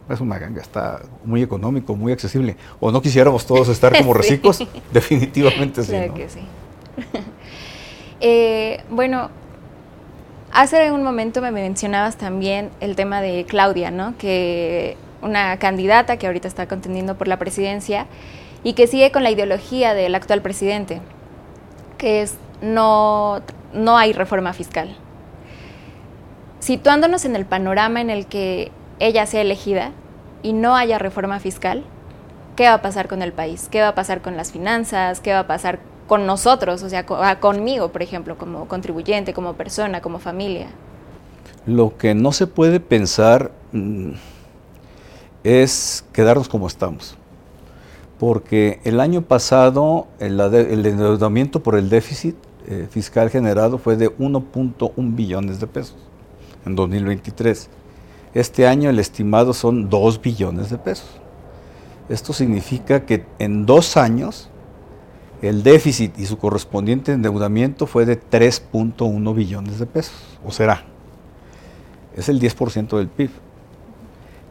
Es 0.09 0.21
una 0.21 0.39
ganga, 0.39 0.61
está 0.61 1.01
muy 1.25 1.43
económico, 1.43 1.97
muy 1.97 2.13
accesible. 2.13 2.57
O 2.79 2.93
no 2.93 3.03
quisiéramos 3.03 3.47
todos 3.47 3.69
estar 3.69 3.97
como 3.97 4.13
reciclos, 4.15 4.63
definitivamente 4.93 5.83
sí. 5.83 5.91
Claro 5.91 6.15
que 6.15 6.29
sí. 6.29 6.41
Eh, 8.19 8.83
bueno, 8.89 9.29
hace 10.51 10.91
un 10.91 11.03
momento 11.03 11.43
me 11.43 11.51
mencionabas 11.51 12.17
también 12.17 12.71
el 12.81 12.97
tema 12.97 13.21
de 13.21 13.45
Claudia, 13.47 13.91
¿no? 13.91 14.17
Que 14.17 14.97
una 15.21 15.59
candidata 15.59 16.17
que 16.17 16.27
ahorita 16.27 16.49
está 16.49 16.67
contendiendo 16.67 17.19
por 17.19 17.29
la 17.29 17.39
presidencia 17.39 18.07
y 18.65 18.73
que 18.73 18.87
sigue 18.87 19.13
con 19.13 19.23
la 19.23 19.31
ideología 19.31 19.93
del 19.93 20.15
actual 20.15 20.41
presidente, 20.41 21.03
que 21.97 22.23
es 22.23 22.37
no, 22.63 23.41
no 23.73 23.97
hay 23.97 24.13
reforma 24.13 24.53
fiscal. 24.53 24.97
Situándonos 26.61 27.25
en 27.25 27.37
el 27.37 27.47
panorama 27.47 28.01
en 28.01 28.11
el 28.11 28.27
que 28.27 28.73
ella 28.99 29.27
sea 29.27 29.43
elegida 29.43 29.93
y 30.43 30.53
no 30.53 30.77
haya 30.77 30.99
reforma 30.99 31.39
fiscal, 31.39 31.85
¿qué 32.57 32.65
va 32.65 32.75
a 32.75 32.83
pasar 32.83 33.09
con 33.09 33.23
el 33.23 33.33
país? 33.33 33.69
¿Qué 33.71 33.81
va 33.81 33.89
a 33.89 33.95
pasar 33.95 34.23
con 34.23 34.37
las 34.37 34.53
finanzas? 34.53 35.21
¿Qué 35.21 35.33
va 35.33 35.41
a 35.41 35.47
pasar 35.47 35.79
con 36.07 36.27
nosotros? 36.27 36.83
O 36.83 36.89
sea, 36.89 37.05
ah, 37.09 37.39
conmigo, 37.41 37.93
por 37.93 38.03
ejemplo, 38.03 38.39
como 38.39 38.67
contribuyente, 38.69 39.33
como 39.33 39.55
persona, 39.55 40.01
como 40.01 40.19
familia. 40.19 40.69
Lo 41.67 41.97
que 41.97 42.15
no 42.15 42.33
se 42.33 42.47
puede 42.47 42.81
pensar 42.81 43.51
mm, 43.73 44.13
es 45.45 46.05
quedarnos 46.13 46.49
como 46.49 46.67
estamos. 46.67 47.17
Porque 48.19 48.81
el 48.85 49.01
año 49.01 49.23
pasado 49.23 50.07
el, 50.19 50.41
endeudamiento 50.41 51.63
por 51.63 51.77
el 51.77 51.89
déficit 51.89 52.37
eh, 52.67 52.89
fiscal 52.91 53.31
generado 53.31 53.79
fue 53.79 53.97
de 53.97 54.11
1.1 54.17 55.15
billones 55.15 55.61
de 55.61 55.67
pesos 55.67 55.97
en 56.65 56.75
2023. 56.75 57.69
Este 58.35 58.67
año 58.67 58.91
el 58.91 58.99
estimado 58.99 59.53
son 59.53 59.89
2 59.89 60.21
billones 60.21 60.71
de 60.71 60.79
pesos. 60.79 61.09
Esto 62.09 62.33
significa 62.33 63.05
que 63.05 63.25
en 63.39 63.67
dos 63.67 63.97
años 63.97 64.49
el 65.43 65.63
déficit 65.63 66.19
y 66.19 66.27
su 66.27 66.39
correspondiente 66.39 67.13
endeudamiento 67.13 67.87
fue 67.87 68.07
de 68.07 68.21
3.1 68.21 69.35
billones 69.35 69.79
de 69.79 69.87
pesos, 69.87 70.39
o 70.45 70.51
será. 70.51 70.85
Es 72.17 72.29
el 72.29 72.41
10% 72.41 72.97
del 72.97 73.09
PIB. 73.09 73.31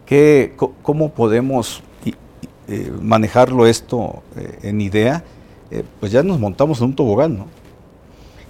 ¿Qué, 0.06 0.56
¿Cómo 0.84 1.10
podemos 1.10 1.82
eh, 2.68 2.92
manejarlo 3.00 3.68
esto 3.68 4.24
eh, 4.36 4.60
en 4.64 4.82
idea? 4.82 5.24
Eh, 5.70 5.84
pues 6.00 6.12
ya 6.12 6.24
nos 6.24 6.40
montamos 6.40 6.80
en 6.80 6.86
un 6.86 6.96
tobogán, 6.96 7.38
¿no? 7.38 7.48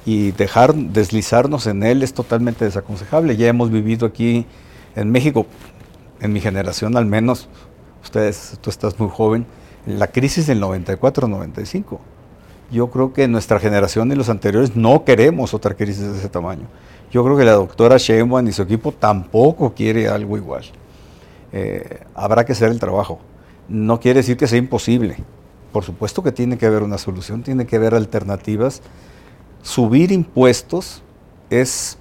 Y 0.06 0.32
dejar 0.32 0.74
deslizarnos 0.74 1.68
en 1.68 1.84
él 1.84 2.02
es 2.02 2.14
totalmente 2.14 2.64
desaconsejable. 2.64 3.36
Ya 3.36 3.48
hemos 3.48 3.72
vivido 3.72 4.06
aquí 4.06 4.46
en 4.96 5.12
México, 5.12 5.46
en 6.22 6.32
mi 6.32 6.40
generación 6.40 6.96
al 6.96 7.06
menos, 7.06 7.50
ustedes, 8.04 8.58
tú 8.62 8.70
estás 8.70 8.98
muy 9.00 9.10
joven, 9.10 9.46
la 9.86 10.08
crisis 10.08 10.48
del 10.48 10.62
94-95. 10.62 12.00
Yo 12.72 12.90
creo 12.90 13.14
que 13.14 13.28
nuestra 13.28 13.60
generación 13.60 14.12
y 14.12 14.16
los 14.16 14.30
anteriores 14.30 14.76
no 14.76 15.04
queremos 15.04 15.54
otra 15.54 15.74
crisis 15.74 16.12
de 16.12 16.18
ese 16.18 16.30
tamaño. 16.30 16.68
Yo 17.12 17.24
creo 17.24 17.38
que 17.38 17.44
la 17.44 17.54
doctora 17.54 17.98
Sheinbaum 17.98 18.48
y 18.48 18.52
su 18.52 18.62
equipo 18.62 18.92
tampoco 18.92 19.74
quiere 19.74 20.08
algo 20.08 20.38
igual. 20.38 20.64
Habrá 22.16 22.46
que 22.46 22.52
hacer 22.54 22.70
el 22.70 22.80
trabajo. 22.80 23.20
No 23.68 24.00
quiere 24.00 24.20
decir 24.20 24.38
que 24.38 24.48
sea 24.48 24.60
imposible. 24.60 25.18
Por 25.72 25.84
supuesto 25.84 26.24
que 26.24 26.32
tiene 26.32 26.58
que 26.58 26.66
haber 26.66 26.84
una 26.84 26.98
solución, 26.98 27.44
tiene 27.44 27.66
que 27.66 27.76
haber 27.76 27.96
alternativas. 27.96 28.82
Subir 29.62 30.12
impuestos 30.12 31.04
es 31.50 31.98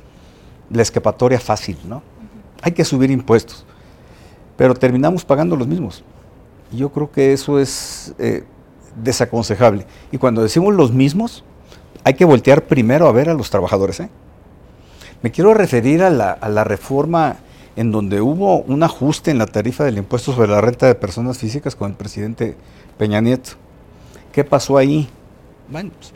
la 0.71 0.83
escapatoria 0.83 1.41
fácil, 1.41 1.79
¿no? 1.85 2.03
Hay 2.63 2.73
que 2.73 2.85
subir 2.85 3.11
impuestos, 3.11 3.65
pero 4.57 4.75
terminamos 4.75 5.25
pagando 5.25 5.57
los 5.57 5.67
mismos. 5.67 6.05
Yo 6.73 6.91
creo 6.91 7.11
que 7.11 7.33
eso 7.33 7.59
es 7.59 8.15
eh, 8.19 8.45
desaconsejable. 9.03 9.87
Y 10.13 10.19
cuando 10.19 10.43
decimos 10.43 10.75
los 10.75 10.93
mismos, 10.93 11.45
hay 12.05 12.15
que 12.15 12.25
voltear 12.25 12.65
primero 12.65 13.07
a 13.07 13.13
ver 13.13 13.29
a 13.29 13.35
los 13.35 13.51
trabajadores. 13.51 14.01
¿eh? 14.01 14.09
Me 15.23 15.31
quiero 15.31 15.55
referir 15.55 16.03
a 16.03 16.11
la, 16.11 16.31
a 16.33 16.49
la, 16.49 16.65
reforma 16.65 17.37
en 17.77 17.91
donde 17.91 18.21
hubo 18.21 18.61
un 18.63 18.83
ajuste 18.83 19.31
en 19.31 19.39
la 19.39 19.47
tarifa 19.47 19.85
del 19.85 19.99
impuesto 19.99 20.33
sobre 20.33 20.49
la 20.49 20.61
renta 20.61 20.87
de 20.87 20.95
personas 20.95 21.39
físicas 21.39 21.75
con 21.77 21.91
el 21.91 21.97
presidente 21.97 22.57
Peña 22.99 23.21
Nieto. 23.21 23.53
¿Qué 24.33 24.45
pasó 24.45 24.77
ahí? 24.77 25.09
Bueno, 25.69 25.91
pues, 25.97 26.13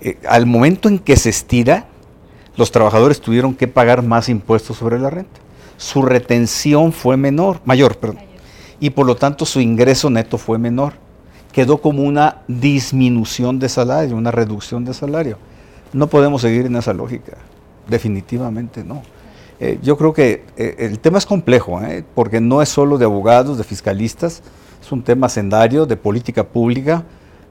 eh, 0.00 0.18
al 0.28 0.46
momento 0.46 0.88
en 0.88 0.98
que 0.98 1.16
se 1.16 1.30
estira, 1.30 1.86
los 2.56 2.70
trabajadores 2.70 3.20
tuvieron 3.20 3.54
que 3.54 3.68
pagar 3.68 4.02
más 4.02 4.28
impuestos 4.28 4.76
sobre 4.78 4.98
la 4.98 5.10
renta. 5.10 5.40
Su 5.76 6.02
retención 6.02 6.92
fue 6.92 7.16
menor, 7.16 7.60
mayor, 7.64 7.96
perdón, 7.96 8.20
y 8.80 8.90
por 8.90 9.06
lo 9.06 9.16
tanto 9.16 9.44
su 9.44 9.60
ingreso 9.60 10.10
neto 10.10 10.38
fue 10.38 10.58
menor 10.58 10.94
quedó 11.54 11.78
como 11.78 12.02
una 12.02 12.38
disminución 12.48 13.60
de 13.60 13.68
salario, 13.68 14.16
una 14.16 14.32
reducción 14.32 14.84
de 14.84 14.92
salario. 14.92 15.38
No 15.92 16.08
podemos 16.08 16.42
seguir 16.42 16.66
en 16.66 16.74
esa 16.74 16.92
lógica, 16.92 17.36
definitivamente 17.88 18.82
no. 18.82 19.02
Eh, 19.60 19.78
yo 19.82 19.96
creo 19.96 20.12
que 20.12 20.44
eh, 20.56 20.76
el 20.78 20.98
tema 20.98 21.18
es 21.18 21.26
complejo, 21.26 21.80
¿eh? 21.82 22.04
porque 22.14 22.40
no 22.40 22.60
es 22.60 22.68
solo 22.68 22.98
de 22.98 23.04
abogados, 23.04 23.56
de 23.56 23.64
fiscalistas, 23.64 24.42
es 24.82 24.92
un 24.92 25.02
tema 25.02 25.28
sendario 25.28 25.86
de 25.86 25.96
política 25.96 26.44
pública, 26.44 27.04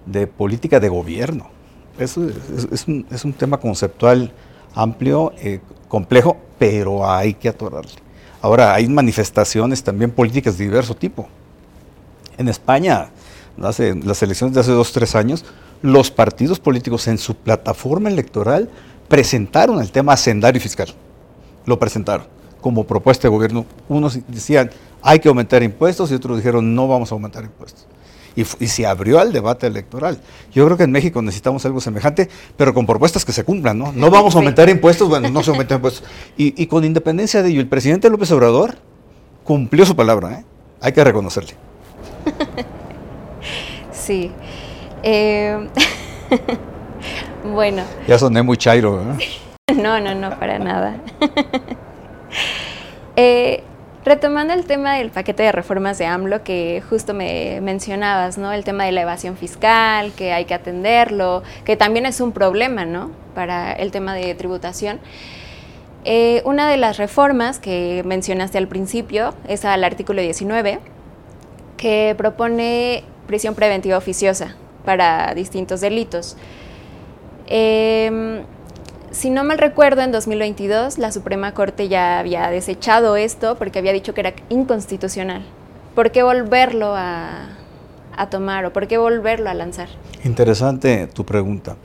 de 0.06 0.28
política 0.28 0.80
de 0.80 0.90
gobierno. 0.90 1.50
Eso 1.98 2.28
es, 2.72 2.88
un, 2.88 3.06
es 3.10 3.24
un, 3.24 3.34
tema 3.34 3.58
conceptual 3.60 4.32
amplio, 4.76 5.32
complejo, 5.88 6.38
pero 6.58 7.10
hay 7.10 7.36
que 7.36 7.50
atorarle. 7.50 7.92
Ahora, 8.42 8.74
hay 8.74 8.88
manifestaciones 8.88 9.84
también 9.84 10.12
políticas 10.12 10.58
de 10.58 10.66
diverso 10.66 10.96
tipo. 10.96 11.28
En 12.38 12.50
España, 12.50 13.10
las 13.58 13.80
elecciones 13.80 14.56
de 14.56 14.60
hace 14.60 14.72
dos, 14.72 14.92
tres 14.92 15.16
años, 15.16 15.46
los 15.84 16.10
partidos 16.10 16.60
políticos 16.60 17.08
en 17.08 17.18
su 17.20 17.36
plataforma 17.36 18.10
electoral 18.10 18.70
presentaron 19.08 19.80
el 19.80 19.92
tema 19.92 20.14
hacendario 20.14 20.58
y 20.58 20.62
fiscal. 20.62 20.94
Lo 21.66 21.80
presentaron 21.80 22.28
como 22.62 22.86
propuesta 22.86 23.28
de 23.28 23.30
gobierno. 23.30 23.66
Unos 23.90 24.20
decían, 24.28 24.70
hay 25.02 25.20
que 25.20 25.28
aumentar 25.28 25.64
impuestos 25.64 26.12
y 26.12 26.16
otros 26.16 26.38
dijeron, 26.38 26.74
no 26.74 26.88
vamos 26.88 27.12
a 27.12 27.16
aumentar 27.16 27.44
impuestos. 27.44 27.86
Y, 28.36 28.46
se 28.46 28.88
abrió 28.88 29.20
al 29.20 29.32
debate 29.32 29.68
electoral. 29.68 30.20
Yo 30.52 30.66
creo 30.66 30.76
que 30.76 30.86
en 30.86 30.92
México 30.92 31.22
necesitamos 31.22 31.64
algo 31.68 31.80
semejante, 31.80 32.30
pero 32.58 32.74
con 32.74 32.88
propuestas 32.88 33.24
que 33.26 33.32
se 33.32 33.44
cumplan, 33.44 33.78
¿no? 33.78 33.92
No 33.92 34.10
vamos 34.10 34.34
a 34.34 34.40
aumentar 34.40 34.70
impuestos, 34.70 35.08
bueno, 35.08 35.30
no 35.30 35.44
se 35.44 35.52
aumentan 35.52 35.78
impuestos. 35.78 36.04
Y, 36.36 36.60
y, 36.60 36.66
con 36.66 36.84
independencia 36.84 37.44
de 37.44 37.50
ello, 37.50 37.62
el 37.62 37.68
presidente 37.68 38.10
López 38.10 38.32
Obrador 38.32 38.76
cumplió 39.44 39.86
su 39.86 39.96
palabra, 39.96 40.40
¿eh? 40.40 40.46
Hay 40.82 40.94
que 40.94 41.04
reconocerle. 41.04 41.54
Sí. 44.04 44.32
Eh, 45.02 45.70
bueno. 47.54 47.84
Ya 48.06 48.20
soné 48.20 48.42
muy 48.42 48.58
chairo, 48.58 49.02
No, 49.76 50.00
no, 50.02 50.14
no, 50.14 50.38
para 50.40 50.60
nada. 50.60 50.98
Eh, 53.16 53.62
retomando 54.04 54.56
el 54.56 54.66
tema 54.66 54.96
del 54.96 55.12
paquete 55.12 55.44
de 55.44 55.52
reformas 55.52 56.00
de 56.00 56.08
AMLO 56.08 56.44
que 56.44 56.82
justo 56.90 57.14
me 57.14 57.62
mencionabas, 57.62 58.40
¿no? 58.40 58.52
El 58.52 58.64
tema 58.64 58.86
de 58.86 58.92
la 58.92 59.02
evasión 59.02 59.38
fiscal, 59.38 60.12
que 60.14 60.34
hay 60.34 60.46
que 60.46 60.56
atenderlo, 60.56 61.44
que 61.64 61.78
también 61.78 62.08
es 62.08 62.20
un 62.22 62.32
problema, 62.32 62.86
¿no? 62.86 63.12
Para 63.36 63.72
el 63.72 63.92
tema 63.92 64.16
de 64.16 64.34
tributación. 64.34 65.00
Eh, 66.06 66.42
una 66.44 66.68
de 66.68 66.78
las 66.78 66.98
reformas 66.98 67.60
que 67.60 68.02
mencionaste 68.04 68.58
al 68.58 68.68
principio 68.68 69.36
es 69.48 69.64
al 69.64 69.84
artículo 69.84 70.20
19, 70.24 70.80
que 71.78 72.16
propone 72.18 73.04
prisión 73.28 73.54
preventiva 73.54 73.96
oficiosa 74.00 74.56
para 74.86 75.36
distintos 75.36 75.82
delitos. 75.82 76.36
Em, 77.46 78.44
si 79.14 79.30
no 79.30 79.46
mal 79.46 79.58
recuerdo, 79.58 80.02
en 80.02 80.12
2022 80.12 80.98
la 80.98 81.12
Suprema 81.14 81.54
Corte 81.54 81.88
ya 81.88 82.20
había 82.20 82.50
desechado 82.50 83.16
esto 83.16 83.56
porque 83.58 83.80
había 83.80 83.94
dicho 83.94 84.14
que 84.14 84.20
era 84.20 84.34
inconstitucional. 84.50 85.46
¿Por 85.96 86.12
qué 86.12 86.24
volverlo 86.24 86.94
a, 86.96 87.48
tomar 88.30 88.66
o 88.66 88.74
por 88.74 88.88
qué 88.88 88.98
volverlo 88.98 89.50
a 89.50 89.54
lanzar? 89.54 89.88
Interesante 90.26 91.08
tu 91.08 91.26
pregunta. 91.26 91.78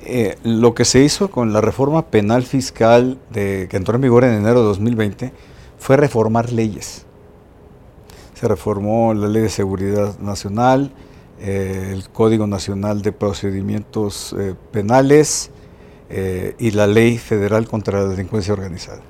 Eh, 0.00 0.36
lo 0.44 0.74
que 0.74 0.84
se 0.84 1.00
hizo 1.00 1.30
con 1.30 1.52
la 1.54 1.60
reforma 1.60 2.06
penal 2.06 2.42
fiscal 2.42 3.18
de, 3.30 3.66
que 3.70 3.76
entró 3.78 3.94
en 3.94 4.02
vigor 4.02 4.24
en 4.24 4.34
enero 4.34 4.60
de 4.60 4.66
2020 4.66 5.32
fue 5.78 5.96
reformar 5.96 6.52
leyes 6.52 7.06
se 8.38 8.46
reformó 8.46 9.14
la 9.14 9.28
ley 9.28 9.42
de 9.42 9.48
seguridad 9.48 10.18
nacional, 10.18 10.92
eh, 11.40 11.90
el 11.92 12.10
Código 12.10 12.46
Nacional 12.46 13.00
de 13.00 13.12
Procedimientos 13.12 14.34
eh, 14.38 14.54
Penales 14.72 15.50
y 16.08 16.70
la 16.70 16.86
Ley 16.86 17.18
Federal 17.18 17.66
contra 17.66 18.00
la 18.00 18.08
Delincuencia 18.08 18.52
Organizada. 18.52 19.00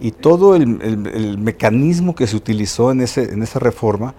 Y 0.00 0.10
todo 0.10 0.56
el, 0.56 1.38
mecanismo 1.38 2.14
que 2.14 2.26
se 2.26 2.36
utilizó 2.36 2.90
en, 2.90 3.00
ese, 3.00 3.32
en 3.32 3.42
esa 3.42 3.58
reforma 3.58 4.14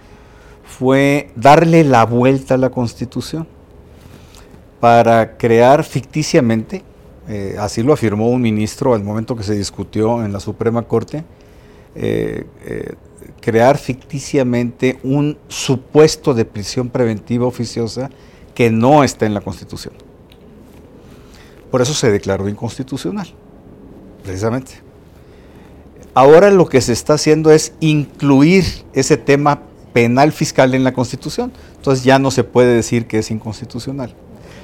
fue 0.64 1.30
darle 1.36 1.84
la 1.84 2.06
vuelta 2.06 2.56
a 2.56 2.58
la 2.58 2.70
Constitución 2.70 3.48
para 4.80 5.38
crear 5.38 5.84
ficticiamente, 5.84 6.84
así 7.58 7.84
lo 7.84 7.94
afirmó 7.94 8.28
un 8.30 8.42
ministro 8.42 8.94
al 8.94 9.04
momento 9.04 9.36
que 9.36 9.44
se 9.44 9.56
discutió 9.56 10.26
en 10.26 10.34
la 10.34 10.40
Suprema 10.40 10.82
Corte, 10.84 11.24
eh, 11.96 12.46
eh, 12.66 12.96
crear 13.40 13.78
ficticiamente 13.78 15.00
un 15.04 15.38
supuesto 15.48 16.34
de 16.34 16.44
prisión 16.44 16.90
preventiva 16.90 17.46
oficiosa 17.46 18.10
que 18.56 18.72
no 18.72 19.04
está 19.04 19.26
en 19.26 19.34
la 19.34 19.42
Constitución. 19.42 19.94
Por 21.74 21.82
eso 21.82 21.96
se 21.96 22.12
declaró 22.12 22.48
inconstitucional, 22.48 23.28
precisamente. 24.22 24.74
Ahora 26.14 26.52
lo 26.52 26.70
que 26.70 26.80
se 26.82 26.94
está 26.94 27.16
haciendo 27.16 27.50
es 27.50 27.74
incluir 27.80 28.64
ese 28.94 29.18
tema 29.18 29.64
penal 29.92 30.32
fiscal 30.32 30.76
en 30.76 30.84
la 30.84 30.94
Constitución. 30.94 31.52
Entonces 31.78 32.04
ya 32.04 32.20
no 32.20 32.30
se 32.30 32.44
puede 32.44 32.76
decir 32.76 33.08
que 33.08 33.18
es 33.18 33.32
inconstitucional. 33.32 34.14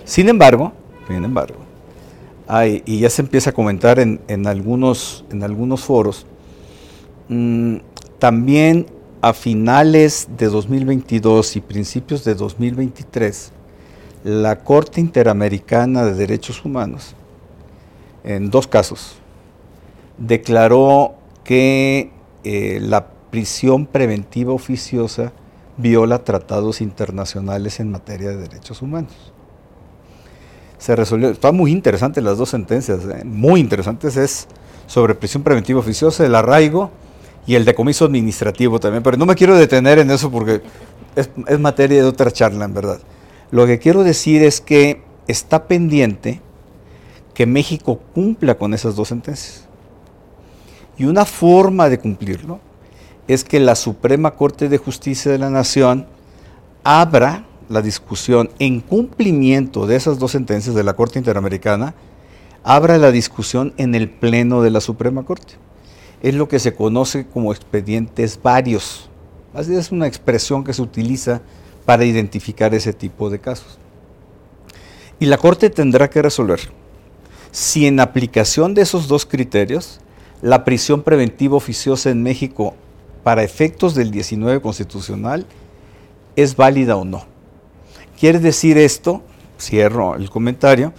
Sin 0.05 0.29
embargo, 0.29 0.73
sin 1.07 1.25
embargo, 1.25 1.57
hay, 2.47 2.83
y 2.85 2.99
ya 2.99 3.09
se 3.09 3.23
empieza 3.23 3.49
a 3.49 3.53
comentar 3.53 3.99
en, 3.99 4.19
algunos, 4.45 5.25
en 5.31 5.41
algunos 5.41 5.81
foros, 5.81 6.27
Mm, 7.29 7.77
también 8.17 8.87
a 9.21 9.33
finales 9.33 10.27
de 10.35 10.47
2022 10.47 11.55
y 11.55 11.61
principios 11.61 12.23
de 12.23 12.33
2023, 12.33 13.51
la 14.23 14.59
Corte 14.59 14.99
Interamericana 14.99 16.03
de 16.05 16.13
Derechos 16.13 16.65
Humanos, 16.65 17.15
en 18.23 18.49
dos 18.49 18.67
casos, 18.67 19.15
declaró 20.17 21.15
que 21.43 22.11
eh, 22.43 22.79
la 22.81 23.07
prisión 23.31 23.85
preventiva 23.85 24.53
oficiosa 24.53 25.31
viola 25.77 26.23
tratados 26.23 26.81
internacionales 26.81 27.79
en 27.79 27.91
materia 27.91 28.29
de 28.29 28.37
derechos 28.37 28.81
humanos. 28.81 29.13
Se 30.77 30.95
resolvió, 30.95 31.29
está 31.29 31.51
muy 31.51 31.71
interesante 31.71 32.21
las 32.21 32.37
dos 32.37 32.49
sentencias, 32.49 32.99
eh, 33.05 33.23
muy 33.23 33.59
interesantes, 33.59 34.17
es 34.17 34.47
sobre 34.87 35.15
prisión 35.15 35.43
preventiva 35.43 35.79
oficiosa, 35.79 36.25
el 36.25 36.35
arraigo 36.35 36.91
y 37.45 37.55
el 37.55 37.65
decomiso 37.65 38.05
administrativo 38.05 38.79
también, 38.79 39.03
pero 39.03 39.17
no 39.17 39.25
me 39.25 39.35
quiero 39.35 39.55
detener 39.55 39.99
en 39.99 40.11
eso 40.11 40.29
porque 40.29 40.61
es, 41.15 41.59
materia 41.59 42.01
de 42.01 42.07
otra 42.07 42.31
charla, 42.31 42.65
en 42.65 42.73
verdad. 42.73 42.99
Lo 43.51 43.65
que 43.65 43.79
quiero 43.79 44.03
decir 44.03 44.43
es 44.43 44.61
que 44.61 45.01
está 45.27 45.67
pendiente 45.67 46.41
que 47.33 47.45
México 47.45 47.99
cumpla 48.13 48.55
con 48.55 48.73
esas 48.73 48.95
dos 48.95 49.07
sentencias. 49.07 49.65
Y 50.97 51.05
una 51.05 51.25
forma 51.25 51.89
de 51.89 51.99
cumplirlo 51.99 52.59
es 53.27 53.43
que 53.43 53.59
la 53.59 53.75
Suprema 53.75 54.31
Corte 54.31 54.69
de 54.69 54.77
Justicia 54.77 55.31
de 55.31 55.37
la 55.37 55.49
Nación 55.49 56.07
abra 56.83 57.45
la 57.69 57.81
discusión 57.81 58.49
en 58.59 58.81
cumplimiento 58.81 59.87
de 59.87 59.95
esas 59.95 60.19
dos 60.19 60.31
sentencias 60.31 60.75
de 60.75 60.83
la 60.83 60.93
Corte 60.93 61.19
Interamericana, 61.19 61.93
abra 62.63 62.97
la 62.97 63.11
discusión 63.11 63.73
en 63.77 63.95
el 63.95 64.09
Pleno 64.09 64.61
de 64.61 64.71
la 64.71 64.81
Suprema 64.81 65.23
Corte 65.23 65.55
es 66.21 66.35
lo 66.35 66.47
que 66.47 66.59
se 66.59 66.73
conoce 66.73 67.25
como 67.25 67.51
expedientes 67.51 68.39
varios. 68.41 69.09
Así 69.53 69.75
es 69.75 69.91
una 69.91 70.07
expresión 70.07 70.63
que 70.63 70.73
se 70.73 70.81
utiliza 70.81 71.41
para 71.89 72.05
identificar 72.05 72.75
ese 72.75 72.93
tipo 72.93 73.31
de 73.31 73.39
casos. 73.39 73.79
Y 75.19 75.25
la 75.25 75.39
Corte 75.39 75.71
tendrá 75.71 76.07
que 76.07 76.21
resolver 76.21 76.59
si 77.49 77.87
en 77.87 77.99
aplicación 77.99 78.75
de 78.75 78.83
esos 78.83 79.07
dos 79.07 79.25
criterios, 79.25 79.99
la 80.43 80.65
prisión 80.65 81.01
preventiva 81.01 81.57
oficiosa 81.57 82.11
en 82.11 82.21
México 82.21 82.75
para 83.23 83.41
efectos 83.41 83.95
del 83.95 84.11
19 84.11 84.61
constitucional 84.61 85.47
es 86.35 86.55
válida 86.55 86.95
o 86.95 87.05
no. 87.05 87.25
Quiere 88.19 88.37
decir 88.37 88.77
esto, 88.77 89.23
cierro 89.59 90.13
el 90.13 90.29
comentario, 90.29 90.93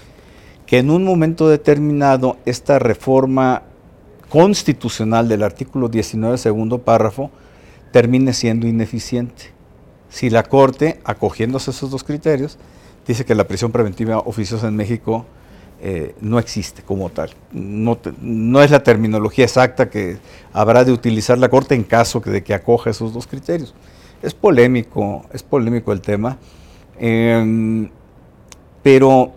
que 0.66 0.78
en 0.78 0.90
un 0.90 1.04
momento 1.04 1.48
determinado 1.48 2.36
esta 2.46 2.80
reforma 2.80 3.62
constitucional 4.28 5.28
del 5.28 5.44
artículo 5.44 5.88
19, 5.88 6.36
segundo 6.36 6.78
párrafo, 6.78 7.30
termine 7.92 8.32
siendo 8.32 8.66
ineficiente. 8.66 9.59
Si 10.10 10.28
la 10.28 10.42
Corte, 10.42 11.00
acogiéndose 11.04 11.70
a 11.70 11.72
esos 11.72 11.90
dos 11.90 12.04
criterios, 12.04 12.58
dice 13.06 13.24
que 13.24 13.34
la 13.34 13.44
prisión 13.44 13.72
preventiva 13.72 14.18
oficiosa 14.18 14.68
en 14.68 14.76
México 14.76 15.24
eh, 15.80 16.14
no 16.20 16.38
existe 16.38 16.82
como 16.82 17.08
tal. 17.08 17.30
No, 17.52 18.62
es 18.62 18.70
la 18.70 18.82
terminología 18.82 19.44
exacta 19.44 19.88
que 19.88 20.18
habrá 20.52 20.84
de 20.84 20.92
utilizar 20.92 21.38
la 21.38 21.48
Corte 21.48 21.74
en 21.74 21.84
caso 21.84 22.20
de 22.20 22.42
que 22.42 22.52
acoja 22.52 22.90
esos 22.90 23.14
dos 23.14 23.26
criterios. 23.26 23.72
Es 24.20 24.34
polémico, 24.34 25.24
es 25.32 25.42
polémico 25.42 25.92
el 25.92 26.02
tema, 26.02 26.36
em, 26.98 27.88
pero 28.82 29.32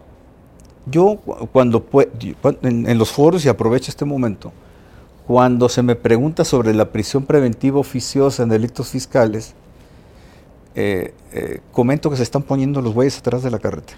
yo 0.86 1.16
cuando 1.54 1.86
en, 2.64 2.90
en 2.90 2.98
los 2.98 3.12
foros, 3.12 3.46
y 3.46 3.50
aprovecho 3.50 3.90
este 3.90 4.04
momento, 4.04 4.52
cuando 5.26 5.70
se 5.70 5.82
me 5.82 5.96
pregunta 5.96 6.44
sobre 6.44 6.74
la 6.74 6.92
prisión 6.92 7.24
preventiva 7.24 7.80
oficiosa 7.80 8.44
en 8.44 8.50
delitos 8.50 8.90
fiscales, 8.90 9.56
eh, 10.76 11.14
eh, 11.32 11.60
comento 11.72 12.10
que 12.10 12.18
se 12.18 12.24
están 12.24 12.42
poniendo 12.42 12.82
los 12.82 12.94
bueyes 12.94 13.18
atrás 13.20 13.44
de 13.44 13.52
la 13.52 13.60
carreta. 13.60 13.94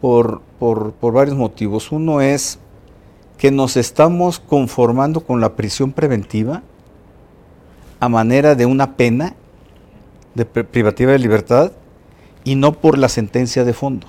Por, 0.00 0.40
por, 0.58 1.12
varios 1.12 1.36
motivos. 1.36 1.90
Uno 1.90 2.20
es 2.20 2.58
que 3.38 3.50
nos 3.50 3.76
estamos 3.76 4.38
conformando 4.38 5.20
con 5.20 5.40
la 5.40 5.54
prisión 5.54 5.92
preventiva 5.92 6.62
a 8.00 8.08
manera 8.08 8.54
de 8.54 8.66
una 8.66 8.96
pena 8.96 9.34
de 10.34 10.44
privativa 10.44 11.12
de 11.12 11.18
libertad 11.18 11.72
y 12.44 12.54
no 12.54 12.72
por 12.72 12.98
la 12.98 13.08
sentencia 13.08 13.64
de 13.64 13.72
fondo. 13.72 14.06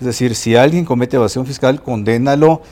Es 0.00 0.06
decir, 0.06 0.34
si 0.34 0.56
alguien 0.56 0.84
comete 0.84 1.16
evasión 1.16 1.46
fiscal, 1.46 1.82
condénalo 1.82 2.62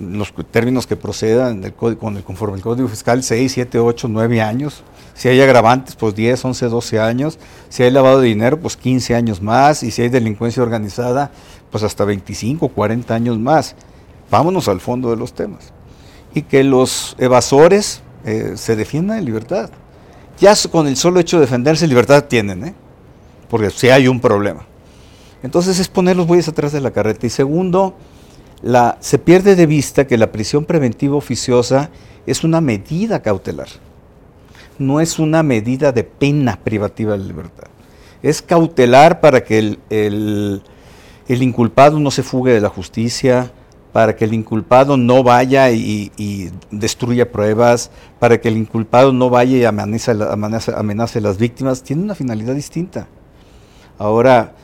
los 0.00 0.32
términos 0.50 0.86
que 0.86 0.96
procedan 0.96 1.70
con 1.72 2.16
el, 2.16 2.24
conforme 2.24 2.56
el 2.56 2.62
Código 2.62 2.88
Fiscal, 2.88 3.22
6, 3.22 3.52
7, 3.52 3.78
8, 3.78 4.08
9 4.08 4.40
años. 4.40 4.82
Si 5.14 5.28
hay 5.28 5.40
agravantes, 5.40 5.96
pues 5.96 6.14
10, 6.14 6.44
11, 6.44 6.66
12 6.66 7.00
años. 7.00 7.38
Si 7.68 7.82
hay 7.82 7.90
lavado 7.90 8.20
de 8.20 8.28
dinero, 8.28 8.60
pues 8.60 8.76
15 8.76 9.14
años 9.14 9.40
más. 9.40 9.82
Y 9.82 9.90
si 9.90 10.02
hay 10.02 10.08
delincuencia 10.08 10.62
organizada, 10.62 11.30
pues 11.70 11.82
hasta 11.82 12.04
25, 12.04 12.68
40 12.68 13.14
años 13.14 13.38
más. 13.38 13.74
Vámonos 14.30 14.68
al 14.68 14.80
fondo 14.80 15.10
de 15.10 15.16
los 15.16 15.32
temas. 15.32 15.72
Y 16.34 16.42
que 16.42 16.64
los 16.64 17.16
evasores 17.18 18.02
eh, 18.24 18.52
se 18.56 18.76
defiendan 18.76 19.18
en 19.18 19.24
libertad. 19.24 19.70
Ya 20.38 20.54
con 20.70 20.86
el 20.86 20.96
solo 20.96 21.20
hecho 21.20 21.38
de 21.38 21.42
defenderse, 21.42 21.86
libertad 21.86 22.24
tienen, 22.24 22.66
¿eh? 22.66 22.74
porque 23.48 23.70
si 23.70 23.88
hay 23.88 24.08
un 24.08 24.20
problema. 24.20 24.66
Entonces 25.42 25.78
es 25.78 25.88
poner 25.88 26.16
los 26.16 26.26
bueyes 26.26 26.48
atrás 26.48 26.72
de 26.72 26.80
la 26.80 26.90
carreta. 26.90 27.26
Y 27.26 27.30
segundo, 27.30 27.94
se 29.00 29.18
pierde 29.18 29.56
de 29.56 29.66
vista 29.66 30.06
que 30.06 30.18
la 30.18 30.32
prisión 30.32 30.64
preventiva 30.64 31.16
oficiosa 31.16 31.90
es 32.26 32.44
una 32.44 32.60
medida 32.60 33.22
cautelar, 33.22 33.68
no 34.78 35.00
es 35.00 35.18
una 35.18 35.42
medida 35.42 35.92
de 35.92 36.04
pena 36.04 36.58
privativa 36.62 37.16
de 37.16 37.24
libertad. 37.24 37.68
Es 38.22 38.42
cautelar 38.42 39.20
para 39.20 39.44
que 39.44 39.78
el, 39.90 40.62
inculpado 41.28 42.00
no 42.00 42.10
se 42.10 42.22
fugue 42.22 42.52
de 42.52 42.60
la 42.60 42.68
justicia, 42.68 43.52
para 43.92 44.16
que 44.16 44.24
el 44.24 44.34
inculpado 44.34 44.96
no 44.96 45.22
vaya 45.22 45.70
y, 45.70 46.50
destruya 46.70 47.30
pruebas, 47.30 47.90
para 48.18 48.40
que 48.40 48.48
el 48.48 48.56
inculpado 48.56 49.12
no 49.12 49.30
vaya 49.30 49.56
y 49.56 49.64
amenace, 49.64 50.12
amenace 50.74 51.18
a 51.18 51.22
las 51.22 51.38
víctimas, 51.38 51.82
tiene 51.82 52.02
una 52.02 52.14
finalidad 52.14 52.54
distinta. 52.54 53.06
Ahora, 53.98 54.54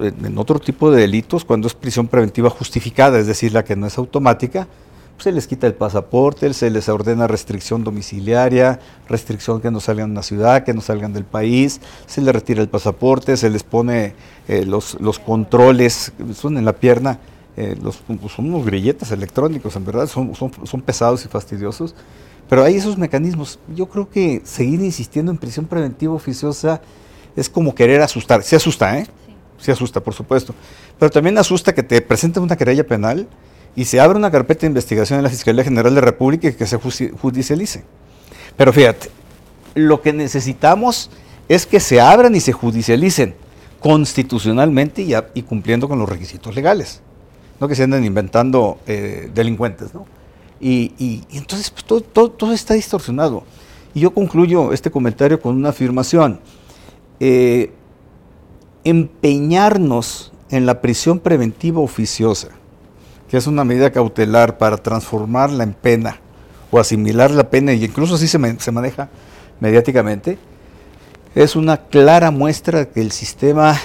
en 0.00 0.38
otro 0.38 0.58
tipo 0.58 0.90
de 0.90 1.00
delitos, 1.00 1.44
cuando 1.44 1.66
es 1.66 1.74
prisión 1.74 2.08
preventiva 2.08 2.50
justificada, 2.50 3.18
es 3.18 3.26
decir, 3.26 3.52
la 3.52 3.64
que 3.64 3.76
no 3.76 3.86
es 3.86 3.98
automática, 3.98 4.68
pues 5.14 5.24
se 5.24 5.32
les 5.32 5.46
quita 5.46 5.66
el 5.66 5.74
pasaporte, 5.74 6.52
se 6.54 6.70
les 6.70 6.88
ordena 6.88 7.26
restricción 7.26 7.84
domiciliaria, 7.84 8.80
restricción 9.08 9.60
que 9.60 9.70
no 9.70 9.80
salgan 9.80 10.10
de 10.10 10.16
la 10.16 10.22
ciudad, 10.22 10.64
que 10.64 10.74
no 10.74 10.80
salgan 10.80 11.12
del 11.12 11.24
país, 11.24 11.80
se 12.06 12.20
les 12.20 12.34
retira 12.34 12.60
el 12.60 12.68
pasaporte, 12.68 13.36
se 13.36 13.50
les 13.50 13.62
pone 13.62 14.14
eh, 14.48 14.64
los, 14.64 14.96
controles, 15.24 16.12
son 16.34 16.58
en 16.58 16.64
la 16.64 16.72
pierna, 16.72 17.18
eh, 17.56 17.76
los, 17.82 17.98
pues, 17.98 18.32
son 18.32 18.46
unos 18.46 18.64
grilletes 18.64 19.10
electrónicos, 19.12 19.76
en 19.76 19.84
verdad, 19.84 20.06
son, 20.06 20.32
pesados 20.84 21.24
y 21.24 21.28
fastidiosos, 21.28 21.94
pero 22.48 22.64
hay 22.64 22.76
esos 22.76 22.98
mecanismos. 22.98 23.58
Yo 23.74 23.86
creo 23.86 24.08
que 24.08 24.42
seguir 24.44 24.80
insistiendo 24.80 25.30
en 25.30 25.38
prisión 25.38 25.66
preventiva 25.66 26.12
oficiosa 26.12 26.80
es 27.36 27.48
como 27.48 27.74
querer 27.74 28.02
asustar, 28.02 28.42
se 28.42 28.56
asusta, 28.56 28.98
¿eh? 28.98 29.06
Asusta, 29.70 30.00
por 30.00 30.14
supuesto. 30.14 30.54
Pero 30.98 31.10
también 31.10 31.38
asusta 31.38 31.74
que 31.74 31.82
te 31.82 32.00
presenten 32.00 32.42
una 32.42 32.56
querella 32.56 32.84
penal 32.86 33.28
y 33.76 33.84
se 33.84 34.00
abra 34.00 34.18
una 34.18 34.30
carpeta 34.30 34.62
de 34.62 34.68
investigación 34.68 35.18
en 35.18 35.24
la 35.24 35.30
Fiscalía 35.30 35.64
General 35.64 35.94
de 35.94 36.00
la 36.00 36.06
República 36.06 36.48
y 36.48 36.54
que 36.54 36.66
se 36.66 36.76
judicialice. 36.76 37.84
Pero 38.56 38.72
fíjate, 38.72 39.10
lo 39.74 40.02
que 40.02 40.12
necesitamos 40.12 41.10
es 41.48 41.66
que 41.66 41.80
se 41.80 42.00
abran 42.00 42.34
y 42.34 42.40
se 42.40 42.52
judicialicen 42.52 43.34
constitucionalmente 43.80 45.06
y, 45.34 45.42
cumpliendo 45.42 45.88
con 45.88 45.98
los 45.98 46.08
requisitos 46.08 46.54
legales. 46.54 47.00
No 47.60 47.68
que 47.68 47.74
se 47.74 47.84
anden 47.84 48.04
inventando 48.04 48.78
eh, 48.86 49.30
delincuentes, 49.34 49.94
¿no? 49.94 50.06
Y, 50.60 51.24
entonces 51.32 51.70
pues, 51.70 51.84
todo, 51.84 52.30
todo, 52.30 52.52
está 52.52 52.74
distorsionado. 52.74 53.42
Y 53.94 54.00
yo 54.00 54.14
concluyo 54.14 54.72
este 54.72 54.90
comentario 54.90 55.40
con 55.40 55.56
una 55.56 55.70
afirmación. 55.70 56.40
Eh, 57.18 57.72
empeñarnos 58.84 60.32
en 60.50 60.66
la 60.66 60.80
prisión 60.80 61.18
preventiva 61.18 61.80
oficiosa, 61.80 62.48
que 63.28 63.36
es 63.36 63.46
una 63.46 63.64
medida 63.64 63.90
cautelar 63.90 64.58
para 64.58 64.76
transformarla 64.76 65.64
en 65.64 65.72
pena 65.72 66.18
o 66.70 66.78
asimilar 66.78 67.30
la 67.30 67.50
pena, 67.50 67.72
y 67.72 67.84
incluso 67.84 68.14
así 68.14 68.28
se, 68.28 68.38
maneja 68.38 69.08
mediáticamente, 69.60 70.38
es 71.34 71.56
una 71.56 71.76
clara 71.76 72.30
muestra 72.30 72.80
de 72.80 72.88
que 72.88 73.00
el 73.00 73.12
sistema 73.12 73.78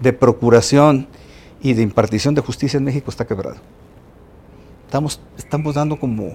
de 0.00 0.12
procuración 0.12 1.08
y 1.60 1.74
de 1.74 1.82
impartición 1.82 2.34
de 2.34 2.40
justicia 2.40 2.76
en 2.76 2.84
México 2.84 3.10
está 3.10 3.26
quebrado. 3.26 3.56
Estamos, 4.86 5.20
estamos 5.38 5.74
dando 5.74 5.98
como 5.98 6.32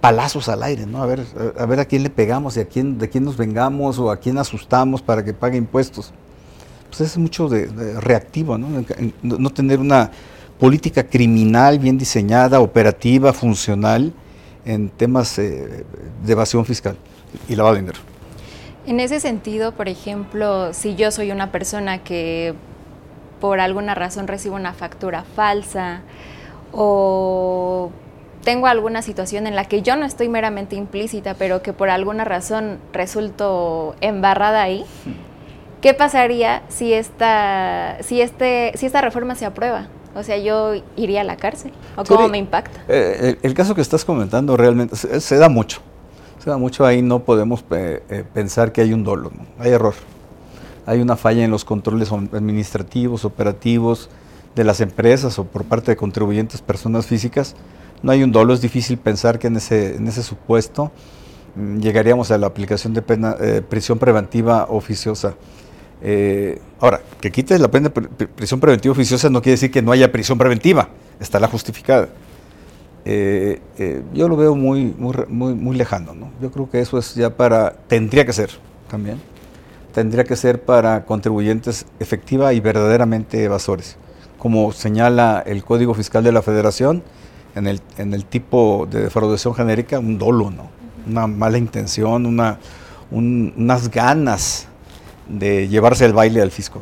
palazos 0.00 0.48
al 0.48 0.62
aire, 0.62 0.86
¿no? 0.86 1.02
A 1.02 1.06
ver, 1.06 1.26
a, 1.58 1.66
ver 1.66 1.80
a 1.80 1.84
quién 1.84 2.02
le 2.02 2.10
pegamos 2.10 2.56
y 2.56 2.60
a 2.60 2.66
quién, 2.66 2.98
de 2.98 3.08
quién 3.08 3.24
nos 3.24 3.36
vengamos 3.36 3.98
o 3.98 4.10
a 4.10 4.18
quién 4.18 4.38
asustamos 4.38 5.02
para 5.02 5.24
que 5.24 5.34
pague 5.34 5.56
impuestos. 5.56 6.12
Pues 6.88 7.00
es 7.02 7.18
mucho 7.18 7.48
de, 7.48 7.66
reactivo, 8.00 8.56
¿no? 8.56 8.84
no 9.22 9.50
tener 9.50 9.78
una 9.78 10.10
política 10.58 11.04
criminal 11.04 11.78
bien 11.78 11.98
diseñada, 11.98 12.60
operativa, 12.60 13.32
funcional 13.32 14.12
en 14.64 14.90
temas 14.90 15.38
eh, 15.38 15.84
de 16.24 16.32
evasión 16.32 16.64
fiscal 16.64 16.96
y 17.48 17.54
lavado 17.54 17.74
de 17.76 17.80
dinero. 17.80 18.00
En 18.86 19.00
ese 19.00 19.20
sentido, 19.20 19.72
por 19.72 19.88
ejemplo, 19.88 20.72
si 20.72 20.94
yo 20.94 21.10
soy 21.10 21.30
una 21.30 21.52
persona 21.52 22.02
que 22.02 22.54
por 23.40 23.60
alguna 23.60 23.94
razón 23.94 24.26
recibo 24.26 24.56
una 24.56 24.72
factura 24.72 25.24
falsa 25.36 26.00
o 26.72 27.90
tengo 28.44 28.66
alguna 28.66 29.02
situación 29.02 29.46
en 29.46 29.54
la 29.54 29.64
que 29.64 29.82
yo 29.82 29.96
no 29.96 30.06
estoy 30.06 30.28
meramente 30.28 30.74
implícita, 30.76 31.34
pero 31.34 31.62
que 31.62 31.72
por 31.72 31.90
alguna 31.90 32.24
razón 32.24 32.78
resulto 32.92 33.94
embarrada 34.00 34.62
ahí, 34.62 34.84
¿qué 35.80 35.94
pasaría 35.94 36.62
si 36.68 36.92
esta, 36.92 37.98
si 38.02 38.20
este, 38.20 38.72
si 38.76 38.86
esta 38.86 39.00
reforma 39.00 39.34
se 39.34 39.46
aprueba? 39.46 39.88
O 40.14 40.22
sea, 40.22 40.36
yo 40.38 40.72
iría 40.96 41.20
a 41.20 41.24
la 41.24 41.36
cárcel. 41.36 41.72
¿O 41.96 42.04
cómo 42.04 42.28
me 42.28 42.38
impacta? 42.38 42.80
Eh, 42.88 43.38
el, 43.42 43.54
caso 43.54 43.74
que 43.74 43.80
estás 43.80 44.04
comentando 44.04 44.56
realmente 44.56 44.96
se 44.96 45.36
da 45.36 45.48
mucho 45.48 45.80
mucho 46.56 46.86
ahí, 46.86 47.02
no 47.02 47.20
podemos 47.24 47.64
eh, 47.70 48.02
eh, 48.08 48.24
pensar 48.32 48.72
que 48.72 48.80
hay 48.80 48.94
un 48.94 49.04
dolo, 49.04 49.30
hay 49.58 49.72
error. 49.72 49.94
Hay 50.86 51.02
una 51.02 51.16
falla 51.16 51.44
en 51.44 51.50
los 51.50 51.66
controles 51.66 52.10
administrativos, 52.10 53.26
operativos 53.26 54.08
de 54.54 54.64
las 54.64 54.80
empresas 54.80 55.38
o 55.38 55.44
por 55.44 55.64
parte 55.64 55.90
de 55.90 55.96
contribuyentes, 55.96 56.62
personas 56.62 57.04
físicas. 57.04 57.56
No 58.02 58.12
hay 58.12 58.22
un 58.22 58.32
dolo, 58.32 58.54
es 58.54 58.62
difícil 58.62 58.96
pensar 58.96 59.38
que 59.38 59.48
en 59.48 59.56
ese, 59.56 59.96
en 59.96 60.06
ese 60.08 60.22
supuesto 60.22 60.90
mm, 61.56 61.80
llegaríamos 61.80 62.30
a 62.30 62.38
la 62.38 62.46
aplicación 62.46 62.94
de 62.94 63.02
pena, 63.02 63.36
eh, 63.38 63.60
prisión 63.68 63.98
preventiva 63.98 64.66
oficiosa. 64.70 65.34
Ahora, 66.80 67.00
que 67.20 67.30
quite 67.30 67.58
la 67.58 67.68
pena 67.68 67.90
prisión 67.90 68.60
preventiva 68.60 68.92
oficiosa 68.92 69.28
no 69.30 69.42
quiere 69.42 69.54
decir 69.54 69.70
que 69.70 69.82
no 69.82 69.92
haya 69.92 70.12
prisión 70.12 70.38
preventiva, 70.38 70.88
está 71.20 71.40
la 71.40 71.48
justificada. 71.48 72.08
Eh, 73.10 73.60
eh, 73.78 74.02
yo 74.12 74.28
lo 74.28 74.36
veo 74.36 74.54
muy, 74.54 74.94
muy, 74.98 75.54
muy, 75.54 75.76
lejano. 75.76 76.14
¿no? 76.14 76.30
Yo 76.42 76.50
creo 76.50 76.68
que 76.68 76.80
eso 76.80 76.98
es 76.98 77.14
ya 77.14 77.30
para, 77.30 77.72
tendría 77.86 78.26
que 78.26 78.34
ser 78.34 78.50
también, 78.90 79.18
tendría 79.94 80.24
que 80.24 80.36
ser 80.36 80.62
para 80.62 81.06
contribuyentes 81.06 81.86
efectiva 82.00 82.52
y 82.52 82.60
verdaderamente 82.60 83.42
evasores. 83.42 83.96
Como 84.36 84.72
señala 84.72 85.42
el 85.46 85.64
Código 85.64 85.94
Fiscal 85.94 86.22
de 86.22 86.32
la 86.32 86.42
Federación, 86.42 87.02
en 87.54 87.66
el, 87.66 87.80
en 87.96 88.12
el 88.12 88.26
tipo 88.26 88.86
de 88.90 89.04
defraudación 89.04 89.54
genérica, 89.54 89.98
un 89.98 90.18
dolo, 90.18 90.50
¿no? 90.50 90.68
una 91.06 91.26
mala 91.26 91.56
intención, 91.56 92.26
una, 92.26 92.58
unas 93.10 93.90
ganas 93.90 94.68
de 95.28 95.68
llevarse 95.68 96.04
el 96.04 96.12
baile 96.12 96.42
al 96.42 96.50
fisco. 96.50 96.80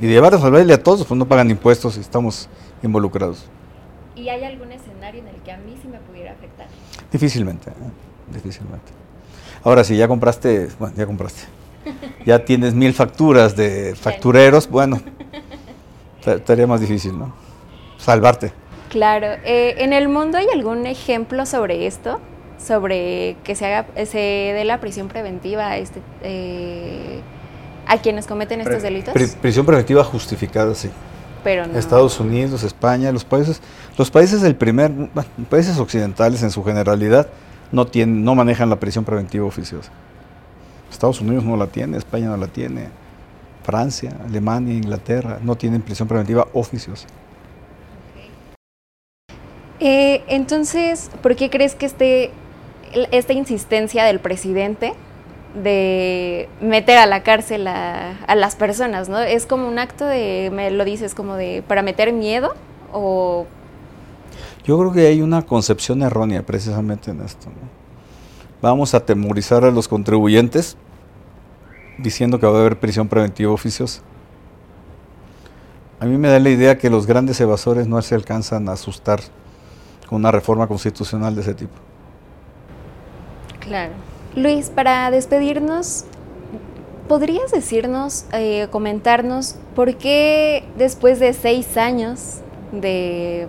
Y 0.00 0.06
de 0.06 0.12
llevarse 0.12 0.44
el 0.44 0.52
baile 0.52 0.74
a 0.74 0.82
todos, 0.82 1.06
pues 1.06 1.16
no 1.16 1.26
pagan 1.26 1.50
impuestos 1.50 1.96
y 1.96 2.00
estamos 2.00 2.48
involucrados. 2.82 3.46
¿Y 4.14 4.28
hay 4.28 4.44
algún 4.44 4.72
escenario 4.72 5.20
en 5.20 5.28
el 5.28 5.36
que 5.42 5.52
a 5.52 5.58
mí 5.58 5.76
sí 5.80 5.88
me 5.88 5.98
pudiera 5.98 6.32
afectar? 6.32 6.66
Difícilmente, 7.12 7.70
¿eh? 7.70 8.32
difícilmente. 8.32 8.92
Ahora, 9.62 9.84
si 9.84 9.96
ya 9.96 10.08
compraste, 10.08 10.68
bueno, 10.78 10.94
ya 10.96 11.06
compraste, 11.06 11.42
ya 12.24 12.44
tienes 12.44 12.74
mil 12.74 12.92
facturas 12.92 13.56
de 13.56 13.94
factureros, 14.00 14.68
bueno, 14.68 15.00
estaría 16.24 16.66
más 16.66 16.80
difícil, 16.80 17.18
¿no? 17.18 17.34
Salvarte. 17.98 18.52
Claro. 18.88 19.26
Eh, 19.44 19.74
¿En 19.78 19.92
el 19.92 20.08
mundo 20.08 20.38
hay 20.38 20.46
algún 20.52 20.86
ejemplo 20.86 21.44
sobre 21.46 21.86
esto? 21.86 22.20
Sobre 22.58 23.36
que 23.44 23.54
se 23.54 23.66
haga, 23.66 23.86
se 24.06 24.18
dé 24.18 24.64
la 24.64 24.80
prisión 24.80 25.08
preventiva 25.08 25.68
a, 25.68 25.76
este, 25.76 26.00
eh, 26.22 27.20
a 27.86 27.98
quienes 27.98 28.26
cometen 28.26 28.60
estos 28.60 28.82
delitos? 28.82 29.14
prisión 29.40 29.66
preventiva 29.66 30.04
justificada, 30.04 30.74
sí. 30.74 30.90
Estados 31.76 32.18
Unidos, 32.18 32.64
España, 32.64 33.12
los 33.12 33.24
países, 33.24 33.60
los 33.96 34.10
países 34.10 34.42
del 34.42 34.56
primer, 34.56 34.92
países 35.48 35.78
occidentales 35.78 36.42
en 36.42 36.50
su 36.50 36.64
generalidad 36.64 37.28
no 37.70 37.86
tienen, 37.86 38.24
no 38.24 38.34
manejan 38.34 38.68
la 38.68 38.76
prisión 38.76 39.04
preventiva 39.04 39.46
oficiosa. 39.46 39.90
Estados 40.90 41.20
Unidos 41.20 41.44
no 41.44 41.56
la 41.56 41.68
tiene, 41.68 41.98
España 41.98 42.28
no 42.28 42.36
la 42.36 42.48
tiene, 42.48 42.88
Francia, 43.62 44.12
Alemania, 44.24 44.74
Inglaterra 44.74 45.38
no 45.42 45.56
tienen 45.56 45.82
prisión 45.82 46.08
preventiva 46.08 46.48
oficiosa. 46.52 47.06
Eh, 49.78 50.24
entonces, 50.28 51.10
¿por 51.22 51.36
qué 51.36 51.50
crees 51.50 51.74
que 51.74 51.86
este, 51.86 52.30
esta 53.12 53.32
insistencia 53.34 54.04
del 54.04 54.20
presidente 54.20 54.94
de 55.62 56.48
meter 56.60 56.98
a 56.98 57.06
la 57.06 57.22
cárcel 57.22 57.66
a, 57.66 58.34
las 58.34 58.56
personas, 58.56 59.08
¿no? 59.08 59.18
Es 59.18 59.46
como 59.46 59.68
un 59.68 59.78
acto 59.78 60.04
de, 60.04 60.50
me 60.52 60.70
lo 60.70 60.84
dices, 60.84 61.14
como 61.14 61.34
de, 61.34 61.62
para 61.66 61.82
meter 61.82 62.12
miedo 62.12 62.54
o... 62.92 63.46
Yo 64.64 64.78
creo 64.78 64.92
que 64.92 65.06
hay 65.06 65.22
una 65.22 65.42
concepción 65.42 66.02
errónea 66.02 66.42
precisamente 66.44 67.10
en 67.10 67.22
esto, 67.22 67.48
Vamos 68.62 68.94
a 68.94 68.98
atemorizar 68.98 69.64
a 69.64 69.70
los 69.70 69.86
contribuyentes 69.86 70.76
diciendo 71.98 72.40
que 72.40 72.46
va 72.46 72.56
a 72.56 72.60
haber 72.60 72.80
prisión 72.80 73.06
preventiva 73.06 73.52
oficiosa. 73.52 74.00
A 76.00 76.06
mí 76.06 76.16
me 76.18 76.28
da 76.28 76.38
la 76.40 76.50
idea 76.50 76.78
que 76.78 76.90
los 76.90 77.06
grandes 77.06 77.40
evasores 77.40 77.86
no 77.86 78.00
se 78.02 78.14
alcanzan 78.14 78.68
a 78.68 78.72
asustar 78.72 79.20
con 80.08 80.16
una 80.16 80.30
reforma 80.30 80.66
constitucional 80.66 81.34
de 81.34 81.42
ese 81.42 81.54
tipo. 81.54 81.74
Claro. 83.60 83.92
Luis, 84.36 84.68
para 84.68 85.10
despedirnos, 85.10 86.04
¿podrías 87.08 87.50
decirnos, 87.50 88.26
eh, 88.34 88.68
comentarnos 88.70 89.56
por 89.74 89.96
qué 89.96 90.62
después 90.76 91.18
de 91.18 91.32
seis 91.32 91.78
años 91.78 92.40
de, 92.70 93.48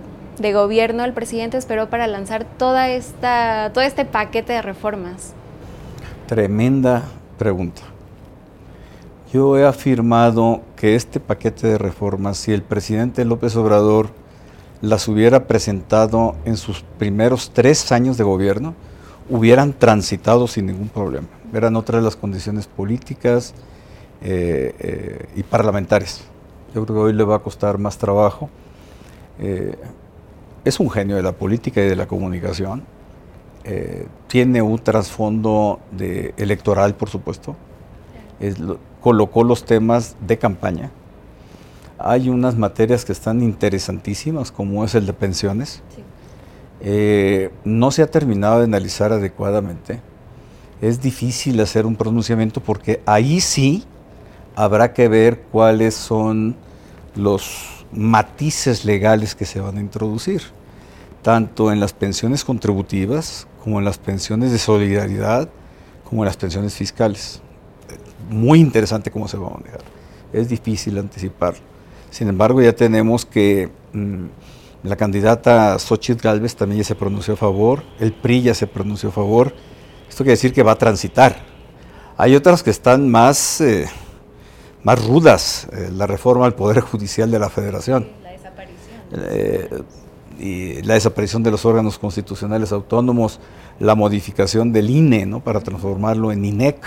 gobierno 0.54 1.04
el 1.04 1.12
presidente 1.12 1.58
esperó 1.58 1.90
para 1.90 2.06
lanzar 2.06 2.46
toda 2.46 2.88
esta, 2.88 3.70
todo 3.74 3.84
este 3.84 4.06
paquete 4.06 4.54
de 4.54 4.62
reformas? 4.62 5.34
Tremenda 6.26 7.02
pregunta. 7.36 7.82
Yo 9.30 9.58
he 9.58 9.66
afirmado 9.66 10.62
que 10.74 10.94
este 10.94 11.20
paquete 11.20 11.66
de 11.66 11.76
reformas, 11.76 12.38
si 12.38 12.54
el 12.54 12.62
presidente 12.62 13.26
López 13.26 13.54
Obrador 13.56 14.08
las 14.80 15.06
hubiera 15.06 15.46
presentado 15.46 16.34
en 16.46 16.56
sus 16.56 16.80
primeros 16.98 17.50
tres 17.50 17.92
años 17.92 18.16
de 18.16 18.24
gobierno, 18.24 18.74
hubieran 19.28 19.72
transitado 19.72 20.46
sin 20.46 20.66
ningún 20.66 20.88
problema. 20.88 21.26
Eran 21.52 21.76
otras 21.76 22.02
las 22.02 22.16
condiciones 22.16 22.66
políticas 22.66 23.54
eh, 24.20 24.74
eh, 24.78 25.28
y 25.36 25.42
parlamentarias. 25.42 26.22
Yo 26.74 26.84
creo 26.84 26.96
que 26.96 27.02
hoy 27.02 27.12
le 27.12 27.24
va 27.24 27.36
a 27.36 27.38
costar 27.38 27.78
más 27.78 27.98
trabajo. 27.98 28.50
Eh, 29.38 29.76
es 30.64 30.80
un 30.80 30.90
genio 30.90 31.16
de 31.16 31.22
la 31.22 31.32
política 31.32 31.82
y 31.82 31.88
de 31.88 31.96
la 31.96 32.06
comunicación. 32.06 32.82
tiene 34.28 34.62
un 34.62 34.78
trasfondo 34.78 35.78
de 35.92 36.32
electoral, 36.38 36.94
por 36.94 37.10
supuesto. 37.10 37.54
colocó 39.02 39.44
los 39.44 39.64
temas 39.64 40.16
de 40.26 40.38
campaña. 40.38 40.90
Hay 41.98 42.28
unas 42.28 42.56
materias 42.56 43.04
que 43.04 43.12
están 43.12 43.42
interesantísimas, 43.42 44.52
como 44.52 44.84
es 44.84 44.94
el 44.94 45.04
de 45.04 45.12
pensiones. 45.12 45.82
Eh, 46.80 47.50
no 47.64 47.90
se 47.90 48.02
ha 48.02 48.10
terminado 48.10 48.58
de 48.58 48.64
analizar 48.64 49.12
adecuadamente. 49.12 50.00
Es 50.80 51.00
difícil 51.00 51.60
hacer 51.60 51.86
un 51.86 51.96
pronunciamiento 51.96 52.60
porque 52.60 53.00
ahí 53.04 53.40
sí 53.40 53.84
habrá 54.54 54.92
que 54.92 55.08
ver 55.08 55.40
cuáles 55.50 55.94
son 55.94 56.56
los 57.16 57.84
matices 57.92 58.84
legales 58.84 59.34
que 59.34 59.44
se 59.44 59.60
van 59.60 59.78
a 59.78 59.80
introducir, 59.80 60.42
tanto 61.22 61.72
en 61.72 61.80
las 61.80 61.92
pensiones 61.92 62.44
contributivas 62.44 63.46
como 63.62 63.78
en 63.78 63.84
las 63.84 63.98
pensiones 63.98 64.52
de 64.52 64.58
solidaridad, 64.58 65.48
como 66.08 66.22
en 66.22 66.26
las 66.26 66.36
pensiones 66.36 66.74
fiscales. 66.74 67.40
muy 68.30 68.60
interesante 68.60 69.10
cómo 69.10 69.26
se 69.26 69.38
va 69.38 69.48
a 69.48 69.54
manejar. 69.54 69.80
Es 70.32 70.48
difícil 70.48 70.98
anticipar. 70.98 71.54
Sin 72.10 72.28
embargo, 72.28 72.60
ya 72.60 72.74
tenemos 72.74 73.24
que 73.24 73.70
mm, 73.92 74.26
la 74.82 74.96
candidata 74.96 75.78
Xochitl 75.78 76.22
Galvez 76.22 76.54
también 76.54 76.82
ya 76.82 76.84
se 76.84 76.94
pronunció 76.94 77.34
a 77.34 77.36
favor, 77.36 77.82
el 77.98 78.12
PRI 78.12 78.42
ya 78.42 78.54
se 78.54 78.66
pronunció 78.66 79.08
a 79.08 79.12
favor. 79.12 79.52
Esto 80.08 80.24
quiere 80.24 80.32
decir 80.32 80.52
que 80.52 80.62
va 80.62 80.72
a 80.72 80.78
transitar. 80.78 81.36
Hay 82.16 82.34
otras 82.34 82.62
que 82.62 82.70
están 82.70 83.08
más, 83.08 83.60
eh, 83.60 83.86
más 84.82 85.04
rudas, 85.04 85.68
eh, 85.72 85.90
la 85.92 86.06
reforma 86.06 86.46
al 86.46 86.54
Poder 86.54 86.80
Judicial 86.80 87.30
de 87.30 87.38
la 87.38 87.48
Federación. 87.48 88.08
la 88.22 88.30
desaparición. 88.30 89.00
Eh, 89.12 89.82
y 90.38 90.82
la 90.82 90.94
desaparición 90.94 91.42
de 91.42 91.50
los 91.50 91.64
órganos 91.64 91.98
constitucionales 91.98 92.72
autónomos, 92.72 93.40
la 93.80 93.94
modificación 93.94 94.72
del 94.72 94.90
INE 94.90 95.26
¿no? 95.26 95.40
para 95.40 95.60
transformarlo 95.60 96.30
en 96.32 96.44
INEC. 96.44 96.78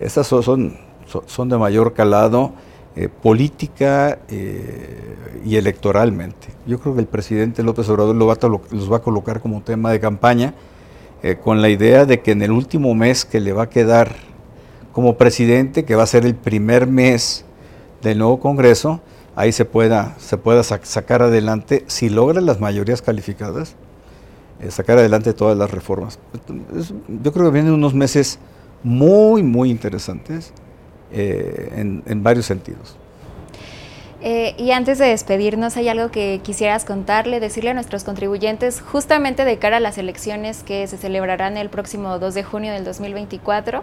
Estas 0.00 0.26
son, 0.26 0.78
son, 1.26 1.48
de 1.48 1.58
mayor 1.58 1.94
calado 1.94 2.52
eh, 2.94 3.08
política 3.08 4.18
eh, 4.28 5.16
y 5.46 5.56
electoralmente. 5.56 6.48
Yo 6.66 6.78
creo 6.78 6.92
que 6.94 7.00
el 7.00 7.06
presidente 7.06 7.62
López 7.62 7.88
Obrador 7.88 8.14
lo 8.14 8.26
va 8.26 8.36
los 8.70 8.92
va 8.92 8.98
a 8.98 9.02
colocar 9.02 9.40
como 9.40 9.62
tema 9.62 9.90
de 9.90 9.98
campaña 9.98 10.52
eh, 11.22 11.36
con 11.42 11.62
la 11.62 11.70
idea 11.70 12.04
de 12.04 12.20
que 12.20 12.32
en 12.32 12.42
el 12.42 12.50
último 12.50 12.94
mes 12.94 13.24
que 13.24 13.40
le 13.40 13.54
va 13.54 13.62
a 13.62 13.70
quedar 13.70 14.16
como 14.92 15.16
presidente, 15.16 15.86
que 15.86 15.94
va 15.94 16.02
a 16.02 16.06
ser 16.06 16.26
el 16.26 16.34
primer 16.34 16.86
mes 16.86 17.46
del 18.02 18.18
nuevo 18.18 18.38
Congreso, 18.40 19.00
ahí 19.36 19.52
se 19.52 19.64
pueda, 19.64 20.14
se 20.18 20.36
pueda 20.36 20.62
sacar 20.62 21.22
adelante, 21.22 21.84
si 21.86 22.10
logra 22.10 22.42
las 22.42 22.60
mayorías 22.60 23.00
calificadas, 23.00 23.74
sacar 24.68 24.98
adelante 24.98 25.32
todas 25.32 25.56
las 25.56 25.70
reformas. 25.70 26.18
yo 27.08 27.32
creo 27.32 27.46
que 27.46 27.52
vienen 27.52 27.72
unos 27.72 27.94
meses 27.94 28.38
muy, 28.82 29.42
muy 29.42 29.70
interesantes 29.70 30.52
eh, 31.12 32.00
en, 32.06 32.22
varios 32.22 32.46
sentidos. 32.46 32.96
Eh, 34.20 34.54
y 34.56 34.70
antes 34.70 34.98
de 34.98 35.06
despedirnos, 35.06 35.76
¿hay 35.76 35.88
algo 35.88 36.10
que 36.10 36.40
quisieras 36.44 36.84
contarle, 36.84 37.40
decirle 37.40 37.70
a 37.70 37.74
nuestros 37.74 38.04
contribuyentes 38.04 38.80
justamente 38.80 39.44
de 39.44 39.58
cara 39.58 39.78
a 39.78 39.80
las 39.80 39.98
elecciones 39.98 40.62
que 40.62 40.86
se 40.86 40.96
celebrarán 40.96 41.56
el 41.56 41.70
próximo 41.70 42.18
2 42.18 42.34
de 42.34 42.44
junio 42.44 42.72
del 42.72 42.84
2024? 42.84 43.82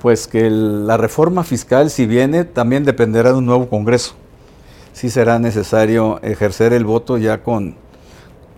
Pues 0.00 0.26
que 0.26 0.50
la 0.50 0.96
reforma 0.96 1.42
fiscal, 1.44 1.90
si 1.90 2.06
viene, 2.06 2.44
también 2.44 2.84
dependerá 2.84 3.32
de 3.32 3.38
un 3.38 3.46
nuevo 3.46 3.68
Congreso 3.68 4.14
sí 4.92 5.10
será 5.10 5.38
necesario 5.38 6.20
ejercer 6.22 6.72
el 6.72 6.84
voto 6.84 7.18
ya 7.18 7.42
con 7.42 7.68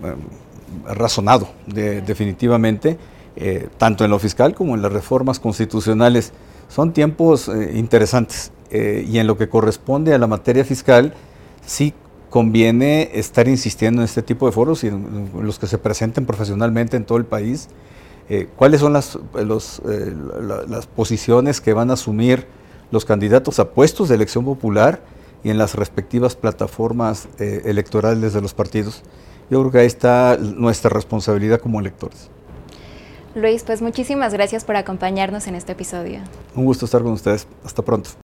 em, 0.02 0.16
razonado, 0.86 1.48
definitivamente, 1.66 2.98
eh, 3.36 3.68
tanto 3.78 4.04
en 4.04 4.10
lo 4.10 4.18
fiscal 4.18 4.54
como 4.54 4.74
en 4.74 4.82
las 4.82 4.92
reformas 4.92 5.38
constitucionales. 5.38 6.32
Son 6.72 6.92
tiempos 6.92 7.48
eh, 7.48 7.72
interesantes 7.74 8.52
eh, 8.70 9.06
y 9.08 9.18
en 9.18 9.26
lo 9.26 9.36
que 9.36 9.48
corresponde 9.48 10.14
a 10.14 10.18
la 10.18 10.26
materia 10.26 10.64
fiscal, 10.64 11.14
sí 11.66 11.92
conviene 12.30 13.10
estar 13.12 13.46
insistiendo 13.46 14.00
en 14.00 14.06
este 14.06 14.22
tipo 14.22 14.46
de 14.46 14.52
foros 14.52 14.82
y 14.84 14.88
en, 14.88 15.30
los 15.42 15.58
que 15.58 15.66
se 15.66 15.76
presenten 15.76 16.24
profesionalmente 16.24 16.96
en 16.96 17.04
todo 17.04 17.18
el 17.18 17.24
país. 17.24 17.68
¿Cuáles 18.56 18.80
son 18.80 18.94
las, 18.94 19.18
las 19.34 20.86
posiciones 20.86 21.60
que 21.60 21.74
van 21.74 21.90
a 21.90 21.94
asumir 21.94 22.46
los 22.90 23.04
candidatos 23.04 23.58
a 23.58 23.72
puestos 23.72 24.08
de 24.08 24.14
elección 24.14 24.46
popular? 24.46 25.02
y 25.44 25.50
en 25.50 25.58
las 25.58 25.74
respectivas 25.74 26.36
plataformas 26.36 27.28
eh, 27.38 27.62
electorales 27.64 28.32
de 28.32 28.40
los 28.40 28.54
partidos. 28.54 29.02
Yo 29.50 29.60
creo 29.60 29.72
que 29.72 29.78
ahí 29.78 29.86
está 29.86 30.38
nuestra 30.38 30.90
responsabilidad 30.90 31.60
como 31.60 31.80
electores. 31.80 32.30
Luis, 33.34 33.62
pues 33.64 33.80
muchísimas 33.80 34.32
gracias 34.32 34.64
por 34.64 34.76
acompañarnos 34.76 35.46
en 35.46 35.54
este 35.54 35.72
episodio. 35.72 36.20
Un 36.54 36.64
gusto 36.64 36.84
estar 36.84 37.02
con 37.02 37.12
ustedes. 37.12 37.46
Hasta 37.64 37.82
pronto. 37.82 38.21